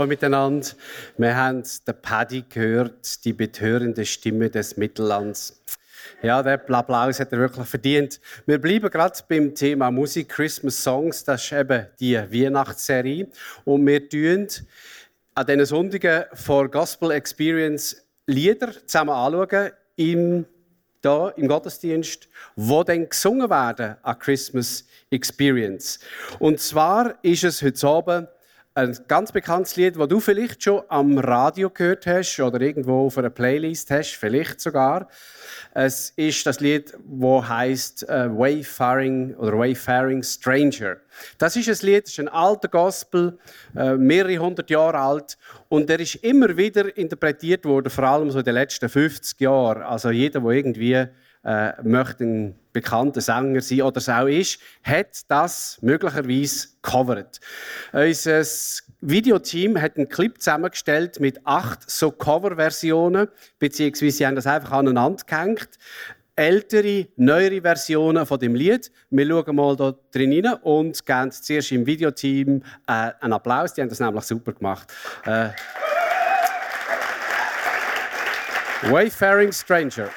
Abend 0.00 0.10
miteinander. 0.10 0.66
Wir 1.18 1.36
haben 1.36 1.62
den 1.62 1.94
Paddy 2.00 2.44
gehört, 2.48 3.24
die 3.24 3.34
betörende 3.34 4.06
Stimme 4.06 4.48
des 4.48 4.78
Mittellands. 4.78 5.60
Ja, 6.22 6.42
der 6.42 6.54
Applaus 6.70 7.20
hat 7.20 7.32
er 7.32 7.38
wirklich 7.38 7.66
verdient. 7.66 8.20
Wir 8.46 8.58
bleiben 8.58 8.90
gerade 8.90 9.18
beim 9.28 9.54
Thema 9.54 9.90
Musik, 9.90 10.30
Christmas 10.30 10.82
Songs. 10.82 11.24
Das 11.24 11.44
ist 11.44 11.52
eben 11.52 11.86
die 12.00 12.16
Weihnachtsserie. 12.16 13.28
Und 13.64 13.86
wir 13.86 14.08
tun 14.08 14.48
an 15.34 15.46
diesen 15.46 15.66
Sonntagen 15.66 16.24
vor 16.34 16.70
Gospel 16.70 17.10
Experience 17.10 17.96
Lieder 18.26 18.72
zusammen 18.86 19.10
anschauen 19.10 19.72
im, 19.96 20.46
da, 21.02 21.28
im 21.30 21.46
Gottesdienst, 21.46 22.28
wo 22.56 22.84
dann 22.84 23.08
gesungen 23.08 23.50
werden 23.50 23.96
an 24.02 24.18
Christmas 24.18 24.86
Experience. 25.10 26.00
Und 26.38 26.60
zwar 26.60 27.14
ist 27.22 27.44
es 27.44 27.62
heute 27.62 27.86
Abend 27.86 28.28
ein 28.74 28.96
ganz 29.08 29.32
bekanntes 29.32 29.74
Lied, 29.76 29.96
das 29.98 30.08
du 30.08 30.20
vielleicht 30.20 30.62
schon 30.62 30.82
am 30.88 31.18
Radio 31.18 31.70
gehört 31.70 32.06
hast 32.06 32.38
oder 32.38 32.60
irgendwo 32.60 33.06
auf 33.06 33.18
einer 33.18 33.30
Playlist 33.30 33.90
hast, 33.90 34.14
vielleicht 34.14 34.60
sogar. 34.60 35.08
Es 35.74 36.10
ist 36.10 36.46
das 36.46 36.60
Lied, 36.60 36.92
das 37.04 37.48
heißt 37.48 38.08
äh, 38.08 38.28
Wayfaring 38.30 39.34
oder 39.34 39.58
Wayfaring 39.58 40.22
Stranger. 40.22 40.96
Das 41.38 41.56
ist 41.56 41.68
ein 41.68 41.86
Lied, 41.86 42.04
das 42.04 42.12
ist 42.12 42.20
ein 42.20 42.28
alter 42.28 42.68
Gospel, 42.68 43.38
äh, 43.76 43.96
mehrere 43.96 44.38
hundert 44.38 44.70
Jahre 44.70 44.98
alt 44.98 45.36
und 45.68 45.88
der 45.88 45.98
ist 45.98 46.16
immer 46.16 46.56
wieder 46.56 46.96
interpretiert 46.96 47.64
worden, 47.64 47.90
vor 47.90 48.04
allem 48.04 48.30
so 48.30 48.38
in 48.38 48.44
den 48.44 48.54
letzten 48.54 48.88
50 48.88 49.40
Jahren. 49.40 49.82
Also 49.82 50.10
jeder, 50.10 50.40
der 50.40 50.50
irgendwie 50.50 51.06
äh, 51.44 51.72
möchte 51.82 52.24
ein 52.24 52.54
bekannter 52.72 53.20
Sänger 53.20 53.60
sein 53.60 53.82
oder 53.82 53.98
es 53.98 54.08
auch 54.08 54.26
ist, 54.26 54.60
hat 54.82 55.22
das 55.28 55.78
möglicherweise 55.80 56.68
covered. 56.82 57.40
Unser 57.92 58.44
Videoteam 59.00 59.80
hat 59.80 59.96
einen 59.96 60.08
Clip 60.08 60.40
zusammengestellt 60.40 61.20
mit 61.20 61.44
acht 61.46 61.90
so 61.90 62.10
Coverversionen, 62.10 63.28
beziehungsweise 63.58 64.10
sie 64.12 64.26
haben 64.26 64.36
das 64.36 64.46
einfach 64.46 64.72
aneinander 64.72 65.24
gehängt. 65.26 65.68
Ältere, 66.36 67.08
neuere 67.16 67.60
Versionen 67.60 68.24
von 68.24 68.38
dem 68.38 68.54
Lied. 68.54 68.90
Wir 69.10 69.26
schauen 69.26 69.56
mal 69.56 69.76
da 69.76 69.94
drin 70.12 70.46
rein 70.46 70.54
und 70.62 71.04
geben 71.04 71.32
zuerst 71.32 71.72
im 71.72 71.84
Videoteam 71.84 72.62
äh, 72.86 73.10
einen 73.20 73.32
Applaus. 73.32 73.74
Die 73.74 73.82
haben 73.82 73.88
das 73.90 74.00
nämlich 74.00 74.24
super 74.24 74.52
gemacht. 74.52 74.90
Äh, 75.26 75.50
Wayfaring 78.82 79.52
Stranger. 79.52 80.08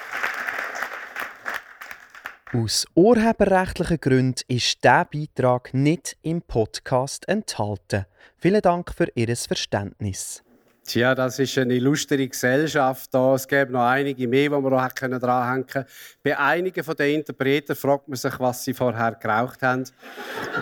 Aus 2.55 2.85
urheberrechtlichen 2.93 3.99
Gründen 3.99 4.43
ist 4.47 4.83
dieser 4.83 5.05
Beitrag 5.05 5.73
nicht 5.73 6.17
im 6.21 6.43
Podcast 6.43 7.27
enthalten. 7.27 8.05
Vielen 8.37 8.61
Dank 8.61 8.93
für 8.93 9.07
Ihr 9.15 9.35
Verständnis. 9.35 10.43
Tja, 10.85 11.15
das 11.15 11.39
ist 11.39 11.57
eine 11.57 11.73
illustre 11.73 12.27
Gesellschaft. 12.27 13.11
Da. 13.11 13.33
Es 13.33 13.47
gäbe 13.47 13.71
noch 13.71 13.87
einige 13.87 14.27
mehr, 14.27 14.49
die 14.49 14.55
wir 14.55 14.69
noch 14.69 14.91
dranhängen 14.91 15.65
können. 15.65 15.85
Bei 16.23 16.37
einigen 16.37 16.85
den 16.95 17.15
Interpreten 17.15 17.75
fragt 17.75 18.07
man 18.07 18.17
sich, 18.17 18.39
was 18.39 18.63
sie 18.63 18.75
vorher 18.75 19.13
geraucht 19.13 19.63
haben. 19.63 19.85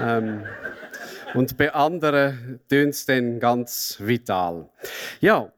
ähm, 0.02 0.46
und 1.34 1.58
bei 1.58 1.73
anderen 1.73 2.62
tönt 2.69 2.94
es 2.94 3.06
dann 3.06 3.38
ganz 3.38 3.97
vital. 4.00 4.69
Ja, 5.19 5.52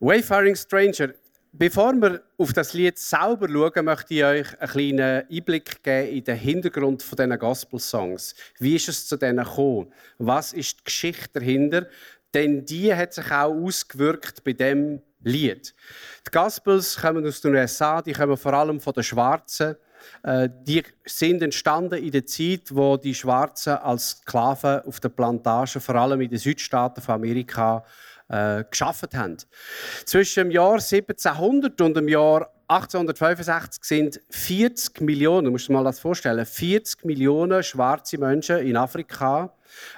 Wayfaring 0.00 0.56
Stranger 0.56 1.14
Bevor 1.54 1.92
wir 2.00 2.22
auf 2.38 2.54
das 2.54 2.72
Lied 2.72 2.98
selber 2.98 3.46
schauen, 3.46 3.84
möchte 3.84 4.14
ich 4.14 4.24
euch 4.24 4.58
einen 4.58 4.70
kleinen 4.70 5.24
Einblick 5.30 5.82
geben 5.82 6.08
in 6.08 6.24
den 6.24 6.36
Hintergrund 6.38 7.04
dieser 7.06 7.36
Gospel-Songs. 7.36 8.34
Wie 8.58 8.76
ist 8.76 8.88
es 8.88 9.06
zu 9.06 9.18
denen 9.18 9.44
gekommen? 9.44 9.92
Was 10.16 10.54
ist 10.54 10.78
die 10.78 10.84
Geschichte 10.84 11.40
dahinter? 11.40 11.86
Denn 12.32 12.64
die 12.64 12.94
hat 12.94 13.12
sich 13.12 13.30
auch 13.30 13.52
ausgewirkt 13.52 14.42
bei 14.44 14.54
dem 14.54 15.02
Lied. 15.20 15.74
Die 16.26 16.30
Gospels 16.30 16.96
kommen 16.96 17.26
aus 17.26 17.42
den 17.42 17.54
USA, 17.54 18.00
die 18.00 18.14
kommen 18.14 18.38
vor 18.38 18.54
allem 18.54 18.80
von 18.80 18.94
den 18.94 19.02
Schwarzen. 19.02 19.76
Äh, 20.22 20.48
die 20.62 20.82
sind 21.04 21.42
entstanden 21.42 22.02
in 22.02 22.12
der 22.12 22.24
Zeit, 22.24 22.74
wo 22.74 22.96
die 22.96 23.14
Schwarzen 23.14 23.74
als 23.74 24.12
Sklaven 24.12 24.80
auf 24.86 25.00
der 25.00 25.10
Plantage, 25.10 25.80
vor 25.80 25.96
allem 25.96 26.22
in 26.22 26.30
den 26.30 26.38
Südstaaten 26.38 27.02
von 27.02 27.16
Amerika, 27.16 27.84
äh, 28.32 28.64
geschafft 28.68 29.14
haben. 29.14 29.36
Zwischen 30.04 30.44
dem 30.44 30.50
Jahr 30.50 30.74
1700 30.74 31.80
und 31.80 31.96
dem 31.96 32.08
Jahr 32.08 32.50
1865 32.68 33.84
sind 33.84 34.20
40 34.30 35.02
Millionen, 35.02 35.44
du 35.44 35.50
musst 35.50 35.68
dir 35.68 35.74
mal 35.74 35.84
das 35.84 36.00
vorstellen, 36.00 36.44
40 36.44 37.04
Millionen 37.04 37.62
schwarze 37.62 38.16
Menschen 38.18 38.58
in 38.58 38.76
Afrika 38.76 39.52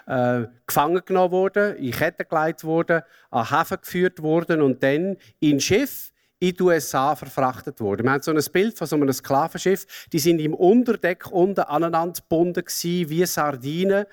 äh, 0.06 0.42
gefangen 0.66 1.00
genommen 1.04 1.30
worden, 1.30 1.76
in 1.76 1.92
Ketten 1.92 2.26
gelegt 2.28 2.64
worden, 2.64 3.02
an 3.30 3.50
Häfen 3.50 3.78
geführt 3.80 4.22
worden 4.22 4.60
und 4.60 4.82
dann 4.82 5.16
in 5.38 5.60
Schiff 5.60 6.10
in 6.40 6.54
die 6.54 6.62
USA 6.62 7.14
verfrachtet 7.14 7.80
worden. 7.80 8.04
Wir 8.04 8.12
haben 8.12 8.22
so 8.22 8.32
ein 8.32 8.44
Bild 8.52 8.76
von 8.76 8.86
so 8.86 8.96
einem 8.96 9.12
Sklavenschiff. 9.12 10.06
Die 10.12 10.18
sind 10.18 10.40
im 10.40 10.54
Unterdeck 10.54 11.30
unten 11.30 11.60
aneinander 11.60 12.20
gebunden 12.20 12.64
wie 12.66 13.26
Sardinen. 13.26 14.06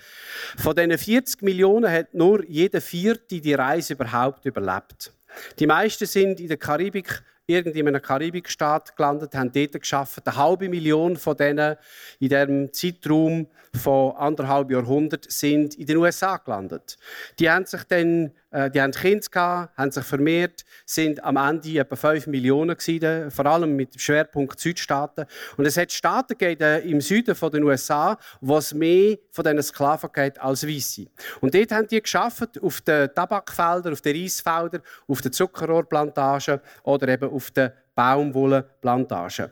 Von 0.57 0.75
diesen 0.75 0.97
40 0.97 1.41
Millionen 1.41 1.91
hat 1.91 2.13
nur 2.13 2.45
jeder 2.45 2.81
Vierte 2.81 3.41
die 3.41 3.53
Reise 3.53 3.93
überhaupt 3.93 4.45
überlebt. 4.45 5.13
Die 5.59 5.67
meisten 5.67 6.05
sind 6.05 6.39
in 6.39 6.47
der 6.47 6.57
Karibik 6.57 7.23
irgendwie 7.47 7.79
in 7.79 7.87
einem 7.87 8.01
Karibikstaat 8.01 8.95
gelandet, 8.95 9.35
haben 9.35 9.51
dort 9.51 9.79
geschafft. 9.79 10.25
Eine 10.25 10.35
halbe 10.37 10.69
Million 10.69 11.17
von 11.17 11.35
denen 11.35 11.75
in 12.19 12.29
diesem 12.29 12.73
Zeitraum 12.73 13.47
von 13.73 14.15
anderthalb 14.15 14.71
Jahrhunderten 14.71 15.31
sind 15.31 15.75
in 15.75 15.85
den 15.85 15.97
USA 15.97 16.37
gelandet. 16.37 16.97
Die 17.39 17.49
haben 17.49 17.65
sich 17.65 17.83
dann 17.83 18.31
die 18.51 18.81
haben 18.81 18.91
Kinder 18.91 19.27
gehabt, 19.29 19.77
haben 19.77 19.91
sich 19.91 20.03
vermehrt, 20.03 20.65
sind 20.85 21.23
am 21.23 21.37
Ende 21.37 21.79
etwa 21.79 21.95
5 21.95 22.27
Millionen 22.27 22.75
gewesen, 22.75 23.31
vor 23.31 23.45
allem 23.45 23.75
mit 23.75 23.99
Schwerpunkt 23.99 24.59
Südstaaten. 24.59 25.25
Und 25.57 25.65
es 25.65 25.77
hat 25.77 25.91
Staaten 25.91 26.37
gegeben, 26.37 26.83
im 26.83 26.99
Süden 26.99 27.35
der 27.39 27.63
USA, 27.63 28.17
wo 28.41 28.57
es 28.57 28.73
mehr 28.73 29.17
von 29.31 29.43
diesen 29.43 29.63
Sklaven 29.63 30.09
gibt 30.13 30.39
als 30.41 30.67
Weisse. 30.67 31.07
Und 31.39 31.55
dort 31.55 31.71
haben 31.71 31.87
die 31.87 32.01
geschafft 32.01 32.61
auf 32.61 32.81
den 32.81 33.13
Tabakfeldern, 33.13 33.93
auf 33.93 34.01
den 34.01 34.21
Reisfeldern, 34.21 34.81
auf 35.07 35.21
den 35.21 35.31
Zuckerrohrplantagen 35.31 36.59
oder 36.83 37.07
eben 37.07 37.29
auf 37.31 37.51
den 37.51 37.71
Baumwollenplantagen. 37.95 39.51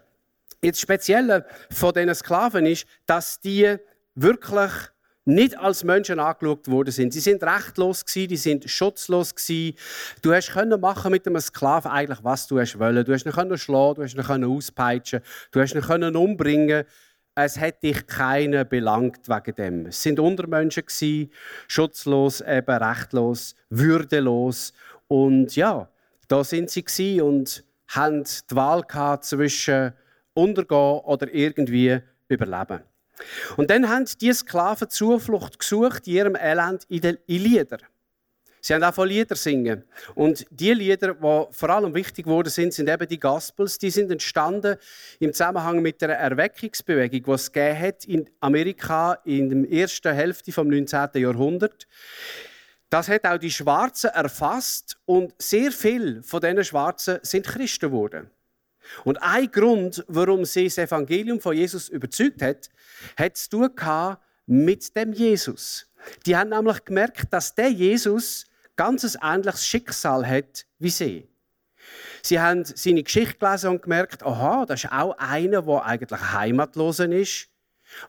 Jetzt 0.62 0.82
Spezielle 0.82 1.46
von 1.72 1.94
diesen 1.94 2.14
Sklaven 2.16 2.66
ist, 2.66 2.86
dass 3.06 3.40
die 3.40 3.78
wirklich 4.16 4.72
nicht 5.30 5.58
als 5.58 5.84
Menschen 5.84 6.20
angeschaut 6.20 6.68
worden 6.68 6.92
sind. 6.92 7.14
Sie 7.14 7.20
sind 7.20 7.44
rechtlos 7.44 8.06
gewesen, 8.06 8.28
die 8.28 8.38
sind 8.38 8.70
schutzlos 8.70 9.36
gewesen. 9.36 9.76
Du 10.22 10.34
hast 10.34 10.52
können 10.52 10.80
machen 10.82 11.12
mit 11.12 11.26
einem 11.28 11.40
Sklaven 11.40 11.92
eigentlich 11.92 12.20
was 12.24 12.48
du 12.48 12.60
hast 12.60 12.80
wollen. 12.80 13.06
Du 13.06 13.14
hast 13.14 13.26
ihn 13.26 13.32
können 13.32 13.58
schlagen, 13.58 13.96
du 13.96 14.04
hast 14.04 14.16
ihn 14.16 14.24
können 14.24 14.46
auspeitschen, 14.46 15.22
du 15.52 15.62
hast 15.62 15.76
ihn 15.76 15.82
können 15.82 16.16
umbringen. 16.16 16.84
Es 17.36 17.58
hat 17.58 17.84
dich 17.84 18.06
keiner 18.08 18.66
belangt 18.66 19.30
wegen 19.30 19.56
dem. 19.56 19.86
Es 19.86 20.04
sind 20.04 20.20
Untermenschen 20.20 20.86
gewesen, 20.86 21.32
schutzlos, 21.68 22.42
eben 22.42 22.84
rechtlos, 22.84 23.56
würdelos 23.70 24.74
und 25.08 25.56
ja, 25.56 25.90
da 26.28 26.44
sind 26.44 26.70
sie 26.70 26.84
gewesen 26.84 27.22
und 27.22 27.64
haben 27.88 28.24
die 28.24 28.56
Wahl 28.56 28.84
gehabt 28.84 29.26
zwischen 29.26 29.94
untergehen 30.34 31.00
oder 31.00 31.34
irgendwie 31.34 32.00
überleben. 32.28 32.82
Und 33.58 33.70
dann 33.70 33.90
haben 33.90 34.06
die 34.20 34.34
Sklaven 34.34 34.90
Zuflucht 34.90 35.60
gesucht 35.60 36.08
in 36.08 36.14
ihrem 36.14 36.36
Elend 36.36 36.86
in 36.90 37.02
den 37.02 37.18
Lieder. 37.28 37.80
Sie 38.62 38.74
haben 38.74 38.84
auch 38.84 38.94
von 38.94 39.08
Lieder 39.08 39.36
singen. 39.36 39.84
Und 40.16 40.46
die 40.50 40.74
Lieder, 40.74 41.14
die 41.14 41.46
vor 41.52 41.70
allem 41.70 41.94
wichtig 41.94 42.26
geworden 42.26 42.50
sind, 42.50 42.74
sind 42.74 42.90
eben 42.90 43.08
die 43.08 43.20
Gospels. 43.20 43.78
Die 43.78 43.90
sind 43.90 44.12
entstanden 44.12 44.76
im 45.20 45.32
Zusammenhang 45.32 45.82
mit 45.82 46.02
der 46.02 46.18
Erweckungsbewegung, 46.18 47.24
die 47.24 47.32
es 47.32 47.52
hat 47.80 48.06
in 48.06 48.30
Amerika 48.42 49.14
in 49.24 49.64
der 49.64 49.72
ersten 49.72 50.14
Hälfte 50.14 50.52
des 50.52 50.58
19. 50.58 51.10
Jahrhunderts. 51.22 51.88
Das 52.90 53.08
hat 53.08 53.26
auch 53.26 53.38
die 53.38 53.52
Schwarzen 53.52 54.10
erfasst 54.10 54.98
und 55.06 55.34
sehr 55.38 55.72
viele 55.72 56.24
von 56.24 56.42
diesen 56.42 56.64
Schwarzen 56.64 57.20
sind 57.22 57.46
Christen 57.46 57.92
geworden. 57.92 58.32
Und 59.04 59.22
ein 59.22 59.52
Grund, 59.52 60.04
warum 60.08 60.46
sie 60.46 60.66
das 60.66 60.78
Evangelium 60.78 61.40
von 61.40 61.56
Jesus 61.56 61.90
überzeugt 61.90 62.42
hat, 62.42 62.70
hat 63.18 63.38
zu 63.38 63.70
tun 63.70 64.18
mit 64.46 64.96
dem 64.96 65.14
Jesus. 65.14 65.88
Die 66.26 66.36
haben 66.36 66.50
nämlich 66.50 66.84
gemerkt, 66.86 67.32
dass 67.32 67.54
der 67.56 67.70
Jesus 67.70 68.46
ganz 68.76 69.04
ein 69.04 69.36
ähnliches 69.36 69.66
Schicksal 69.66 70.26
hat 70.26 70.66
wie 70.80 70.90
sie. 70.90 71.28
Sie 72.22 72.40
haben 72.40 72.64
seine 72.66 73.04
Geschichte 73.04 73.38
gelesen 73.38 73.70
und 73.72 73.82
gemerkt, 73.82 74.24
aha, 74.24 74.66
das 74.66 74.84
ist 74.84 74.92
auch 74.92 75.18
einer, 75.18 75.62
der 75.62 75.86
eigentlich 75.86 76.22
heimatlos 76.34 77.00
ist, 77.00 77.50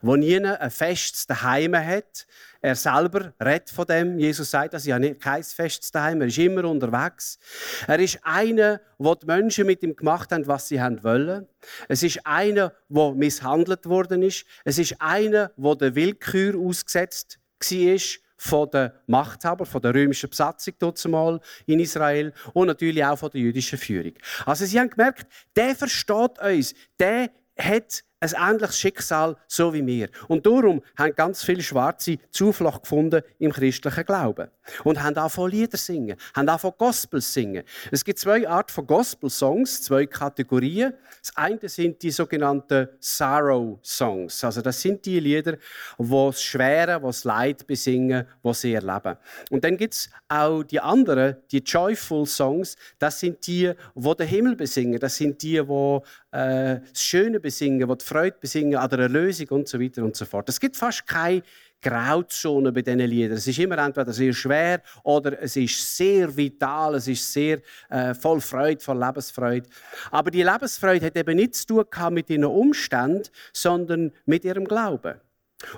der 0.01 0.17
nie 0.17 0.45
ein 0.45 0.71
festes 0.71 1.27
Daheim 1.27 1.75
hat. 1.75 2.25
Er 2.61 2.75
selber 2.75 3.33
redet 3.43 3.71
von 3.71 3.85
dem. 3.85 4.19
Jesus 4.19 4.51
sagt, 4.51 4.73
dass 4.73 4.85
er 4.85 4.99
nicht 4.99 5.19
kein 5.19 5.43
festes 5.43 5.91
Daheim, 5.91 6.21
er 6.21 6.27
ist 6.27 6.37
immer 6.37 6.65
unterwegs. 6.65 7.39
Er 7.87 7.99
ist 7.99 8.19
einer, 8.21 8.81
wo 8.99 9.15
die 9.15 9.25
Menschen 9.25 9.65
mit 9.65 9.81
ihm 9.81 9.95
gemacht 9.95 10.31
haben, 10.31 10.45
was 10.45 10.67
sie 10.67 10.79
haben 10.79 11.03
wollen. 11.03 11.47
Es 11.87 12.03
ist 12.03 12.25
einer, 12.25 12.73
der 12.87 13.11
misshandelt 13.13 13.87
worden 13.87 14.21
ist. 14.21 14.45
Es 14.63 14.77
ist 14.77 14.95
einer, 14.99 15.51
der 15.57 15.75
der 15.75 15.95
Willkür 15.95 16.55
ausgesetzt 16.59 17.39
war 17.59 17.97
von 18.37 18.69
den 18.71 18.91
Machthabern, 19.05 19.67
von 19.67 19.81
der 19.81 19.93
römischen 19.93 20.29
Besatzung 20.29 20.73
mal 21.07 21.39
in 21.67 21.79
Israel 21.79 22.33
und 22.53 22.67
natürlich 22.67 23.05
auch 23.05 23.17
von 23.17 23.29
der 23.29 23.41
jüdischen 23.41 23.77
Führung. 23.77 24.13
Also 24.45 24.65
sie 24.65 24.79
haben 24.79 24.89
gemerkt, 24.89 25.27
der 25.55 25.75
versteht 25.75 26.39
uns, 26.39 26.73
der 26.99 27.29
hat 27.57 28.03
ein 28.21 28.51
ähnliches 28.51 28.77
Schicksal, 28.77 29.35
so 29.47 29.73
wie 29.73 29.85
wir. 29.85 30.09
Und 30.27 30.45
darum 30.45 30.81
haben 30.95 31.15
ganz 31.15 31.43
viele 31.43 31.63
Schwarze 31.63 32.17
Zuflucht 32.29 32.83
gefunden 32.83 33.23
im 33.39 33.51
christlichen 33.51 34.05
Glauben. 34.05 34.47
Und 34.83 35.01
haben 35.01 35.17
angefangen 35.17 35.49
Lieder 35.49 35.77
singen, 35.77 36.15
haben 36.35 36.47
angefangen 36.47 36.75
Gospels 36.77 37.33
singen. 37.33 37.63
Es 37.91 38.05
gibt 38.05 38.19
zwei 38.19 38.47
Arten 38.47 38.71
von 38.71 38.85
Gospel-Songs, 38.85 39.81
zwei 39.81 40.05
Kategorien. 40.05 40.93
Das 41.19 41.35
eine 41.35 41.67
sind 41.67 42.01
die 42.03 42.11
sogenannten 42.11 42.89
Sorrow-Songs. 42.99 44.43
Also 44.43 44.61
das 44.61 44.79
sind 44.79 45.03
die 45.05 45.19
Lieder, 45.19 45.57
die 45.97 46.09
das 46.09 46.43
Schwere, 46.43 47.01
das 47.01 47.23
Leid 47.23 47.65
besingen, 47.65 48.27
was 48.43 48.61
sie 48.61 48.73
erleben. 48.73 49.17
Und 49.49 49.63
dann 49.63 49.77
gibt 49.77 49.95
es 49.95 50.09
auch 50.29 50.61
die 50.61 50.79
anderen, 50.79 51.37
die 51.51 51.59
Joyful 51.59 52.27
Songs. 52.27 52.75
Das 52.99 53.19
sind 53.19 53.45
die, 53.47 53.73
die 53.95 54.15
den 54.15 54.27
Himmel 54.27 54.55
besingen. 54.55 54.99
Das 54.99 55.15
sind 55.17 55.41
die, 55.41 55.61
die 55.61 55.99
äh, 56.31 56.79
das 56.79 57.01
Schöne 57.01 57.39
besingen, 57.39 57.87
die 57.89 58.05
Freude 58.11 58.35
besingen 58.39 58.75
an 58.75 58.89
der 58.89 58.99
Erlösung 58.99 59.47
und 59.49 59.67
so 59.69 59.79
weiter 59.79 60.03
und 60.03 60.17
so 60.17 60.25
fort. 60.25 60.49
Es 60.49 60.59
gibt 60.59 60.75
fast 60.75 61.07
keine 61.07 61.43
Grauzone 61.81 62.73
bei 62.73 62.81
diesen 62.81 62.99
Liedern. 62.99 63.37
Es 63.37 63.47
ist 63.47 63.57
immer 63.57 63.77
entweder 63.77 64.11
sehr 64.11 64.33
schwer 64.33 64.81
oder 65.03 65.41
es 65.41 65.55
ist 65.55 65.95
sehr 65.95 66.35
vital, 66.35 66.95
es 66.95 67.07
ist 67.07 67.31
sehr 67.31 67.59
äh, 67.89 68.13
voll 68.13 68.41
Freude, 68.41 68.81
voll 68.81 68.99
Lebensfreude. 68.99 69.67
Aber 70.11 70.29
die 70.29 70.43
Lebensfreude 70.43 71.05
hat 71.05 71.15
eben 71.15 71.37
nichts 71.37 71.65
zu 71.65 71.83
tun 71.83 72.13
mit 72.13 72.29
ihren 72.29 72.43
Umständen, 72.43 73.23
sondern 73.53 74.11
mit 74.25 74.43
ihrem 74.43 74.65
Glauben. 74.65 75.15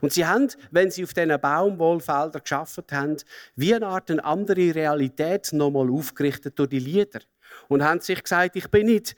Und 0.02 0.14
sie 0.14 0.26
haben, 0.26 0.48
wenn 0.72 0.90
sie 0.90 1.04
auf 1.04 1.14
diesen 1.14 1.40
Baumwollfeldern 1.40 2.42
geschafft 2.42 2.92
haben, 2.92 3.18
wie 3.56 3.76
eine 3.76 3.86
Art 3.88 4.10
eine 4.10 4.24
andere 4.24 4.74
Realität 4.74 5.54
nochmal 5.54 5.90
aufgerichtet 5.92 6.58
durch 6.58 6.70
die 6.70 6.80
Lieder. 6.80 7.20
Und 7.68 7.84
haben 7.84 8.00
sich 8.00 8.24
gesagt, 8.24 8.56
ich 8.56 8.68
bin 8.70 8.88
nicht 8.88 9.16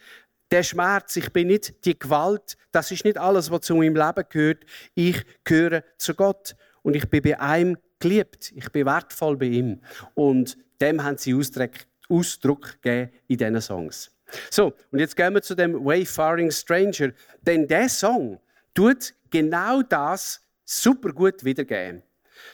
der 0.55 0.63
Schmerz, 0.63 1.17
ich 1.17 1.33
bin 1.33 1.47
nicht 1.47 1.83
die 1.83 1.99
Gewalt, 1.99 2.55
das 2.71 2.89
ist 2.89 3.03
nicht 3.03 3.17
alles, 3.17 3.51
was 3.51 3.59
zu 3.59 3.75
meinem 3.75 3.93
Leben 3.93 4.23
gehört. 4.29 4.63
Ich 4.93 5.25
gehöre 5.43 5.83
zu 5.97 6.13
Gott 6.13 6.55
und 6.81 6.95
ich 6.95 7.09
bin 7.09 7.21
bei 7.23 7.37
einem 7.37 7.77
geliebt. 7.99 8.53
Ich 8.55 8.71
bin 8.71 8.85
wertvoll 8.85 9.35
bei 9.35 9.47
ihm. 9.47 9.81
Und 10.13 10.57
dem 10.79 11.03
haben 11.03 11.17
sie 11.17 11.33
Ausdruck, 11.33 11.71
Ausdruck 12.07 12.81
gegeben 12.81 13.11
in 13.27 13.37
diesen 13.37 13.59
Songs. 13.59 14.11
So, 14.49 14.73
und 14.91 14.99
jetzt 14.99 15.17
gehen 15.17 15.33
wir 15.33 15.41
zu 15.41 15.55
dem 15.55 15.73
Wayfaring 15.83 16.49
Stranger. 16.51 17.11
Denn 17.41 17.67
der 17.67 17.89
Song 17.89 18.39
tut 18.73 19.13
genau 19.29 19.81
das 19.81 20.39
super 20.63 21.11
gut 21.11 21.43
wiedergeben. 21.43 22.01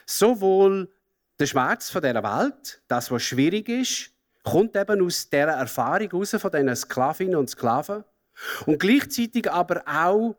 Sowohl 0.07 0.91
der 1.39 1.45
Schmerz 1.45 1.91
von 1.91 2.01
dieser 2.01 2.23
Welt, 2.23 2.81
das, 2.87 3.11
was 3.11 3.21
schwierig 3.21 3.69
ist, 3.69 4.11
kommt 4.43 4.75
eben 4.75 5.05
aus 5.05 5.29
dieser 5.29 5.49
Erfahrung 5.49 6.09
heraus 6.09 6.31
von 6.31 6.51
diesen 6.51 6.75
Sklavinnen 6.75 7.35
und 7.35 7.49
Sklaven. 7.49 8.03
Und 8.65 8.79
gleichzeitig 8.79 9.51
aber 9.51 9.83
auch 9.85 10.35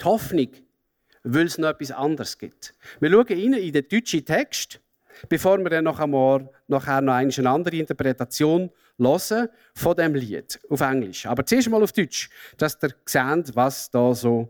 die 0.00 0.04
Hoffnung, 0.04 0.48
weil 1.24 1.46
es 1.46 1.58
noch 1.58 1.70
etwas 1.70 1.90
anderes 1.90 2.38
gibt. 2.38 2.74
Wir 3.00 3.10
schauen 3.10 3.26
in 3.26 3.72
den 3.72 3.88
deutschen 3.88 4.24
Text, 4.24 4.80
bevor 5.28 5.58
wir 5.58 5.70
dann 5.70 5.84
noch 5.84 5.98
einmal, 5.98 6.48
nachher 6.68 7.00
noch 7.00 7.14
eine 7.14 7.50
andere 7.50 7.76
Interpretation 7.76 8.70
hören 8.98 9.48
von 9.74 9.96
dem 9.96 10.14
Lied 10.14 10.60
auf 10.68 10.80
Englisch. 10.80 11.26
Aber 11.26 11.44
zuerst 11.44 11.68
mal 11.68 11.82
auf 11.82 11.92
Deutsch, 11.92 12.30
dass 12.56 12.78
ihr 12.82 12.94
seht, 13.04 13.56
was 13.56 13.90
da 13.90 14.14
so, 14.14 14.48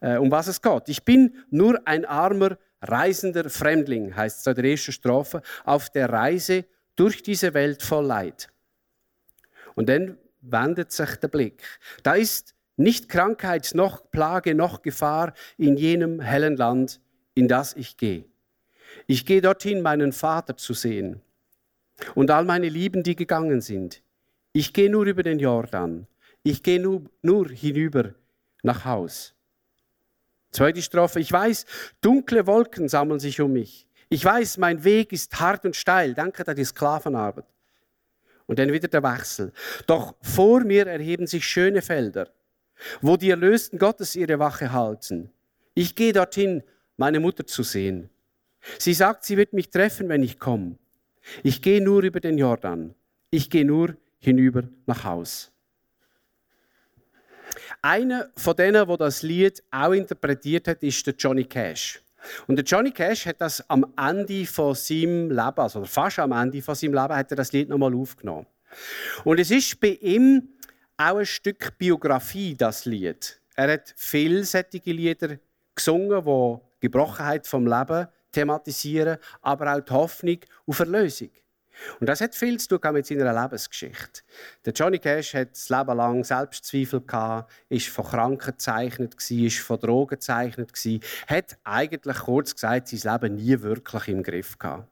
äh, 0.00 0.16
um 0.16 0.30
was 0.30 0.48
es 0.48 0.60
geht. 0.60 0.88
Ich 0.88 1.04
bin 1.04 1.34
nur 1.50 1.80
ein 1.86 2.04
armer, 2.04 2.56
reisender 2.82 3.48
Fremdling, 3.50 4.14
heißt 4.14 4.40
es 4.40 4.46
in 4.46 4.54
der 4.54 4.64
ersten 4.64 4.92
Strophe, 4.92 5.42
auf 5.64 5.90
der 5.90 6.08
Reise 6.10 6.64
durch 7.00 7.22
diese 7.22 7.54
Welt 7.54 7.82
voll 7.82 8.04
Leid. 8.04 8.50
Und 9.74 9.88
dann 9.88 10.18
wendet 10.42 10.92
sich 10.92 11.16
der 11.16 11.28
Blick. 11.28 11.62
Da 12.02 12.12
ist 12.12 12.54
nicht 12.76 13.08
Krankheit 13.08 13.70
noch 13.72 14.10
Plage 14.10 14.54
noch 14.54 14.82
Gefahr 14.82 15.32
in 15.56 15.78
jenem 15.78 16.20
hellen 16.20 16.58
Land, 16.58 17.00
in 17.34 17.48
das 17.48 17.74
ich 17.74 17.96
gehe. 17.96 18.26
Ich 19.06 19.24
gehe 19.24 19.40
dorthin, 19.40 19.80
meinen 19.80 20.12
Vater 20.12 20.58
zu 20.58 20.74
sehen 20.74 21.22
und 22.14 22.30
all 22.30 22.44
meine 22.44 22.68
Lieben, 22.68 23.02
die 23.02 23.16
gegangen 23.16 23.62
sind. 23.62 24.02
Ich 24.52 24.74
gehe 24.74 24.90
nur 24.90 25.06
über 25.06 25.22
den 25.22 25.38
Jordan. 25.38 26.06
Ich 26.42 26.62
gehe 26.62 26.80
nur, 26.80 27.04
nur 27.22 27.48
hinüber 27.48 28.14
nach 28.62 28.84
Haus. 28.84 29.34
Zweite 30.52 30.82
Strophe. 30.82 31.20
Ich 31.20 31.32
weiß, 31.32 31.64
dunkle 32.02 32.46
Wolken 32.46 32.90
sammeln 32.90 33.20
sich 33.20 33.40
um 33.40 33.54
mich. 33.54 33.86
Ich 34.12 34.24
weiß, 34.24 34.58
mein 34.58 34.82
Weg 34.82 35.12
ist 35.12 35.38
hart 35.38 35.64
und 35.64 35.76
steil. 35.76 36.14
Danke 36.14 36.46
an 36.46 36.56
die 36.56 36.64
Sklavenarbeit. 36.64 37.46
Und 38.46 38.58
dann 38.58 38.72
wieder 38.72 38.88
der 38.88 39.04
Wechsel. 39.04 39.52
Doch 39.86 40.16
vor 40.20 40.62
mir 40.64 40.88
erheben 40.88 41.28
sich 41.28 41.46
schöne 41.46 41.80
Felder, 41.80 42.28
wo 43.00 43.16
die 43.16 43.30
Erlösten 43.30 43.78
Gottes 43.78 44.16
ihre 44.16 44.40
Wache 44.40 44.72
halten. 44.72 45.30
Ich 45.74 45.94
gehe 45.94 46.12
dorthin, 46.12 46.64
meine 46.96 47.20
Mutter 47.20 47.46
zu 47.46 47.62
sehen. 47.62 48.10
Sie 48.78 48.94
sagt, 48.94 49.24
sie 49.24 49.36
wird 49.36 49.52
mich 49.52 49.70
treffen, 49.70 50.08
wenn 50.08 50.24
ich 50.24 50.40
komme. 50.40 50.76
Ich 51.44 51.62
gehe 51.62 51.80
nur 51.80 52.02
über 52.02 52.18
den 52.18 52.36
Jordan. 52.36 52.96
Ich 53.30 53.48
gehe 53.48 53.64
nur 53.64 53.96
hinüber 54.18 54.64
nach 54.86 55.04
Haus. 55.04 55.52
Einer 57.80 58.30
von 58.36 58.56
denen, 58.56 58.88
wo 58.88 58.96
das 58.96 59.22
Lied 59.22 59.62
auch 59.70 59.92
interpretiert 59.92 60.66
hat, 60.66 60.82
ist 60.82 61.06
der 61.06 61.14
Johnny 61.14 61.44
Cash. 61.44 62.02
Und 62.46 62.56
der 62.56 62.64
Johnny 62.64 62.90
Cash 62.90 63.26
hat 63.26 63.40
das 63.40 63.68
am 63.68 63.86
Ende 63.96 64.46
von 64.46 64.74
seinem 64.74 65.30
Leben, 65.30 65.58
also 65.58 65.84
fast 65.84 66.18
am 66.18 66.32
Ende 66.32 66.62
von 66.62 66.74
seinem 66.74 66.94
Leben, 66.94 67.14
hat 67.14 67.30
er 67.30 67.36
das 67.36 67.52
Lied 67.52 67.68
nochmal 67.68 67.94
aufgenommen. 67.94 68.46
Und 69.24 69.40
es 69.40 69.50
ist 69.50 69.80
bei 69.80 69.98
ihm 70.00 70.48
auch 70.96 71.16
ein 71.16 71.26
Stück 71.26 71.76
Biografie, 71.78 72.54
das 72.54 72.84
Lied. 72.84 73.40
Er 73.56 73.72
hat 73.72 73.92
solche 73.96 74.90
Lieder 74.92 75.38
gesungen, 75.74 76.24
die 76.24 76.56
die 76.82 76.86
Gebrochenheit 76.86 77.46
vom 77.46 77.66
Leben 77.66 78.06
thematisieren, 78.32 79.18
aber 79.42 79.74
auch 79.74 79.80
die 79.80 79.92
Hoffnung 79.92 80.38
auf 80.66 80.78
Erlösung. 80.78 81.30
Und 82.00 82.08
das 82.08 82.20
hat 82.20 82.34
viel 82.34 82.58
zu 82.58 82.78
tun 82.78 82.92
mit 82.92 83.06
seiner 83.06 83.42
Lebensgeschichte. 83.42 84.22
Der 84.64 84.72
Johnny 84.72 84.98
Cash 84.98 85.34
hat 85.34 85.52
das 85.52 85.68
Leben 85.68 85.96
lang 85.96 86.24
Selbstzweifel 86.24 87.00
gehabt, 87.00 87.52
ist 87.68 87.88
von 87.88 88.04
Kranken 88.04 88.52
gezeichnet 88.52 89.16
ist 89.30 89.58
von 89.58 89.78
Drogen 89.78 90.10
gezeichnet 90.10 90.70
hat 91.26 91.58
eigentlich 91.64 92.18
kurz 92.18 92.54
gesagt 92.54 92.88
sein 92.88 93.12
Leben 93.12 93.34
nie 93.36 93.60
wirklich 93.60 94.08
im 94.08 94.22
Griff 94.22 94.58
gehabt. 94.58 94.88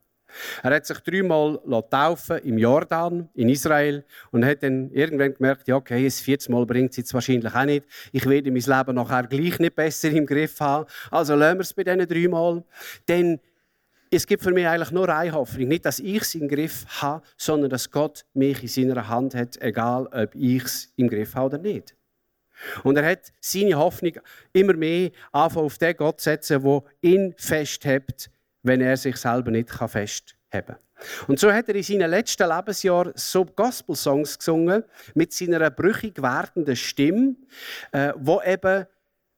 Er 0.63 0.75
hat 0.75 0.87
sich 0.87 0.99
dreimal 0.99 1.59
taufen 1.91 2.39
im 2.39 2.59
Jordan, 2.59 3.29
in 3.35 3.49
Israel, 3.49 4.05
und 4.31 4.45
hat 4.45 4.63
dann 4.63 4.91
irgendwann 4.91 5.35
gemerkt, 5.35 5.69
ja, 5.69 5.77
okay, 5.77 6.05
das 6.05 6.21
vierte 6.21 6.51
Mal 6.53 6.67
bringt 6.67 6.91
es 6.91 6.99
jetzt 6.99 7.15
wahrscheinlich 7.15 7.55
auch 7.55 7.65
nicht. 7.65 7.87
Ich 8.13 8.27
werde 8.27 8.51
mein 8.51 8.61
Leben 8.61 8.95
nachher 8.95 9.27
gleich 9.27 9.59
nicht 9.59 9.75
besser 9.75 10.11
im 10.11 10.27
Griff 10.27 10.61
haben. 10.61 10.87
Also 11.11 11.35
lassen 11.35 11.59
wir 11.59 11.63
es 11.63 11.73
bei 11.73 11.85
diesen 11.85 12.07
dreimal. 12.07 12.63
Denn 13.09 13.41
es 14.11 14.27
gibt 14.27 14.43
für 14.43 14.53
mich 14.53 14.67
eigentlich 14.67 14.91
nur 14.91 15.09
eine 15.09 15.33
Hoffnung. 15.33 15.69
Nicht, 15.69 15.85
dass 15.85 15.99
ich 15.99 16.23
es 16.23 16.35
im 16.35 16.49
Griff 16.49 16.87
habe, 17.01 17.25
sondern 17.37 17.71
dass 17.71 17.91
Gott 17.91 18.25
mich 18.35 18.63
in 18.63 18.69
seiner 18.69 19.09
Hand 19.09 19.35
hat, 19.35 19.61
egal 19.61 20.07
ob 20.07 20.35
ich 20.35 20.65
es 20.65 20.93
im 20.97 21.09
Griff 21.09 21.35
habe 21.35 21.47
oder 21.47 21.59
nicht. 21.59 21.95
Und 22.83 22.97
er 22.97 23.11
hat 23.11 23.33
seine 23.41 23.75
Hoffnung 23.75 24.15
immer 24.53 24.75
mehr 24.75 25.11
auf 25.33 25.79
den 25.79 25.97
Gott 25.97 26.21
setzen, 26.21 26.63
der 26.63 26.83
ihn 27.03 27.35
festhält, 27.37 28.31
wenn 28.63 28.81
er 28.81 28.97
sich 28.97 29.17
selber 29.17 29.51
nicht 29.51 29.71
festheben 29.71 30.37
kann. 30.51 30.77
Und 31.29 31.39
so 31.39 31.53
hat 31.53 31.69
er 31.69 31.77
in 31.77 31.83
seinen 31.83 32.11
letzten 32.11 32.49
Lebensjahren 32.49 33.13
so 33.15 33.45
Gospel-Songs 33.45 34.39
gesungen, 34.39 34.83
mit 35.15 35.33
seiner 35.33 35.71
brüchig 35.71 36.21
werdenden 36.21 36.75
Stimme, 36.75 37.37
äh, 37.93 38.13
wo 38.17 38.43
eben 38.43 38.87